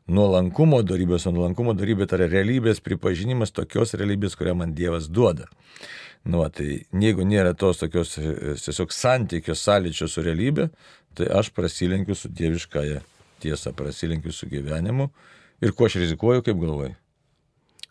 nuolankumo 0.08 0.82
darybės, 0.84 1.28
o 1.28 1.34
nuolankumo 1.36 1.74
darybė 1.78 2.08
tai 2.10 2.22
yra 2.22 2.30
realybės 2.32 2.82
pripažinimas 2.84 3.54
tokios 3.56 3.96
realybės, 4.00 4.36
kurią 4.40 4.56
man 4.60 4.74
Dievas 4.76 5.08
duoda. 5.08 5.48
Nu, 6.24 6.44
tai 6.56 6.86
jeigu 6.88 7.26
nėra 7.28 7.52
tos 7.56 7.82
tokios 7.82 8.16
tiesiog 8.16 8.94
santykios 8.96 9.64
sąlyčio 9.64 10.08
su 10.08 10.24
realybė, 10.24 10.70
tai 11.18 11.28
aš 11.40 11.52
prasilenkiu 11.56 12.16
su 12.16 12.32
dieviškąją 12.32 13.02
tiesą 13.44 13.74
prasilenkiu 13.76 14.32
su 14.32 14.48
gyvenimu. 14.48 15.10
Ir 15.64 15.76
kuo 15.76 15.88
aš 15.88 16.00
rizikuoju, 16.02 16.44
kaip 16.44 16.60
galvai? 16.60 16.94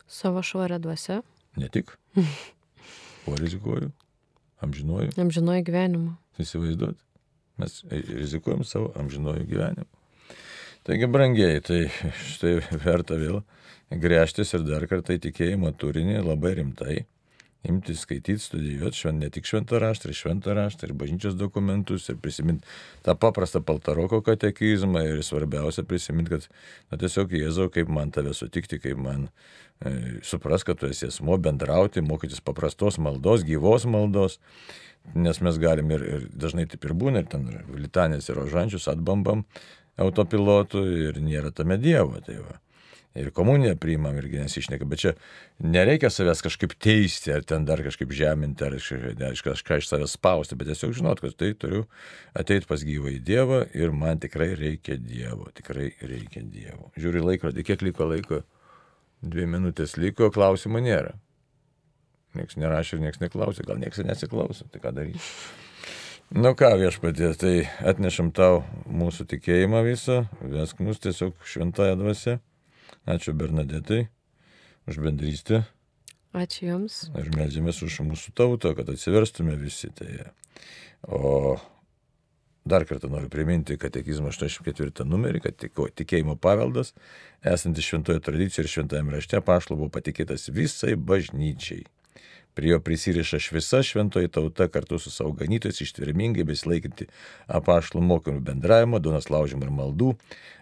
Savo 0.09 0.41
švarę 0.45 0.79
dvasę. 0.81 1.21
Ne 1.57 1.69
tik. 1.73 1.93
Kuo 3.23 3.37
rizikuoju? 3.39 3.91
Amžinuoju. 4.65 5.13
Amžinuoju 5.21 5.63
gyvenimu. 5.63 6.15
Įsivaizduot. 6.41 6.97
Mes 7.61 7.83
rizikuojam 7.89 8.63
savo 8.65 8.91
amžinuoju 8.99 9.45
gyvenimu. 9.47 10.02
Taigi, 10.83 11.07
brangiai, 11.07 11.61
tai 11.63 11.85
štai 12.27 12.57
verta 12.83 13.15
vėl 13.15 13.39
grėžtis 14.03 14.51
ir 14.57 14.65
dar 14.67 14.83
kartą 14.91 15.15
įtikėjimo 15.15 15.71
turinį 15.79 16.17
labai 16.25 16.57
rimtai 16.59 16.95
imti 17.63 17.95
skaityti, 17.95 18.41
studijuoti 18.43 18.99
švent, 18.99 19.21
ne 19.23 19.29
tik 19.31 19.47
šventą 19.47 19.79
raštą, 19.79 20.09
ir 20.11 20.17
šventą 20.19 20.55
raštą, 20.57 20.89
ir 20.89 20.95
bažnyčios 20.99 21.37
dokumentus, 21.39 22.09
ir 22.11 22.17
prisiminti 22.19 22.67
tą 23.05 23.15
paprastą 23.15 23.61
paltaroko 23.63 24.19
katekizmą, 24.25 25.05
ir 25.07 25.21
svarbiausia 25.23 25.85
prisiminti, 25.87 26.35
kad 26.35 26.49
na, 26.91 26.99
tiesiog 26.99 27.31
Jėzau, 27.39 27.69
kaip 27.71 27.87
man 27.87 28.11
tave 28.11 28.33
sutikti, 28.35 28.81
kaip 28.83 28.99
man 28.99 29.29
e, 29.79 29.93
supras, 30.27 30.65
kad 30.67 30.81
tu 30.81 30.89
esi 30.91 31.07
asmo, 31.07 31.37
bendrauti, 31.39 32.03
mokytis 32.03 32.43
paprastos 32.43 32.99
maldos, 32.99 33.45
gyvos 33.47 33.87
maldos, 33.87 34.41
nes 35.15 35.39
mes 35.43 35.59
galim 35.59 35.95
ir, 35.95 36.03
ir 36.03 36.27
dažnai 36.35 36.67
taip 36.67 36.83
ir 36.83 36.95
būna, 36.99 37.23
ir 37.23 37.31
ten 37.31 37.47
litanės 37.79 38.27
ir 38.27 38.43
ožančius 38.43 38.89
atbambam 38.91 39.47
autopilotų 40.01 40.83
ir 41.09 41.23
nėra 41.23 41.53
tame 41.55 41.77
Dievo. 41.81 42.21
Tai 42.25 42.39
va 42.41 42.59
ir 43.15 43.29
komuniją 43.31 43.75
priimam 43.77 44.17
irgi 44.17 44.41
nesišneka, 44.41 44.85
bet 44.89 45.01
čia 45.03 45.11
nereikia 45.61 46.09
savęs 46.13 46.41
kažkaip 46.45 46.73
teisti, 46.81 47.31
ar 47.33 47.45
ten 47.45 47.65
dar 47.67 47.83
kažkaip 47.85 48.13
žeminti, 48.15 48.65
ar 48.65 48.77
kažką 49.45 49.79
iš 49.81 49.89
savęs 49.91 50.15
spausti, 50.17 50.57
bet 50.57 50.71
tiesiog 50.71 50.95
žinot, 50.97 51.21
kad 51.21 51.35
tai 51.37 51.51
turiu 51.53 51.85
ateiti 52.37 52.69
pas 52.69 52.81
gyvą 52.81 53.13
į 53.13 53.19
Dievą 53.25 53.63
ir 53.77 53.93
man 53.93 54.21
tikrai 54.23 54.53
reikia 54.57 54.97
Dievo, 54.97 55.51
tikrai 55.53 55.91
reikia 56.01 56.41
Dievo. 56.41 56.89
Žiūri 56.97 57.25
laikrodį, 57.27 57.67
kiek 57.67 57.85
liko 57.85 58.09
laiko, 58.09 58.41
dvi 59.21 59.45
minutės 59.49 59.97
liko, 60.01 60.31
klausimų 60.33 60.81
nėra. 60.87 61.13
Niekas 62.33 62.57
nerašė 62.57 62.97
ir 62.97 63.05
niekas 63.05 63.21
neklausė, 63.21 63.67
gal 63.67 63.77
niekas 63.77 64.01
nesiklauso, 64.07 64.65
tai 64.73 64.81
ką 64.81 64.95
daryti. 64.95 65.21
Nu 66.33 66.55
ką 66.57 66.71
viešpatė, 66.81 67.27
tai 67.37 67.51
atnešam 67.85 68.31
tau 68.33 68.63
mūsų 68.89 69.27
tikėjimą 69.35 69.83
visą, 69.85 70.15
vesk 70.41 70.79
mus 70.81 70.97
tiesiog 71.03 71.35
šventąją 71.45 71.99
dvasę. 71.99 72.39
Ačiū 73.05 73.35
Bernadetai 73.37 74.07
už 74.89 74.97
bendrystę. 75.03 75.61
Ačiū 76.33 76.71
Jums. 76.71 76.97
Ir 77.13 77.29
melžiamės 77.37 77.83
už 77.85 77.99
mūsų 78.07 78.33
tautą, 78.33 78.73
kad 78.73 78.89
atsiverstume 78.89 79.53
visi. 79.61 79.91
Tai. 79.93 80.09
O 81.05 81.59
dar 82.65 82.87
kartą 82.89 83.13
noriu 83.13 83.29
priminti 83.29 83.77
katekizmo 83.77 84.33
84 84.33 85.05
numerį, 85.05 85.43
kad 85.45 85.69
tikėjimo 86.01 86.39
paveldas, 86.41 86.95
esantis 87.45 87.85
šventoje 87.85 88.25
tradicijoje 88.25 88.65
ir 88.65 88.73
šventajame 88.73 89.19
rašte, 89.19 89.37
pašlo 89.45 89.77
buvo 89.77 89.93
patikėtas 89.93 90.49
visai 90.49 90.95
bažnyčiai. 90.97 91.85
Prie 92.53 92.69
jo 92.69 92.79
prisiriša 92.79 93.39
visa 93.51 93.81
šventoji 93.83 94.29
tauta 94.29 94.67
kartu 94.69 94.99
su 94.99 95.11
savo 95.11 95.31
ganytojais 95.37 95.81
ištvermingai 95.81 96.45
besilaikinti 96.45 97.07
apaštalų 97.47 98.03
mokymų 98.05 98.43
bendravimo, 98.45 98.99
duonos 99.01 99.29
laužimo 99.33 99.65
ir 99.65 99.73
maldų, 99.73 100.11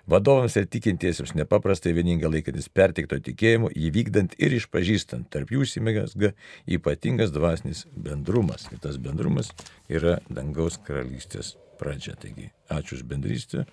vadovams 0.08 0.56
ir 0.56 0.70
tikintiesiems 0.72 1.36
nepaprastai 1.36 1.94
vieningai 1.98 2.32
laikantis 2.32 2.70
pertikto 2.72 3.20
tikėjimo, 3.20 3.74
įvykdant 3.76 4.38
ir 4.40 4.56
išpažįstant, 4.60 5.28
tarp 5.34 5.52
jų 5.52 5.66
įsimėgasga 5.68 6.32
ypatingas 6.78 7.36
dvasinis 7.36 7.86
bendrumas. 7.96 8.70
Ir 8.72 8.80
tas 8.84 9.00
bendrumas 9.02 9.52
yra 9.92 10.20
dangaus 10.30 10.80
karalystės 10.88 11.56
pradžia. 11.82 12.16
Taigi, 12.20 12.52
ačiū 12.72 13.00
už 13.00 13.08
bendrystę 13.10 13.66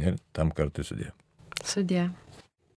ir 0.00 0.20
tam 0.36 0.52
kartui 0.52 0.84
sudė. 0.86 1.14
Sudė. 1.64 2.10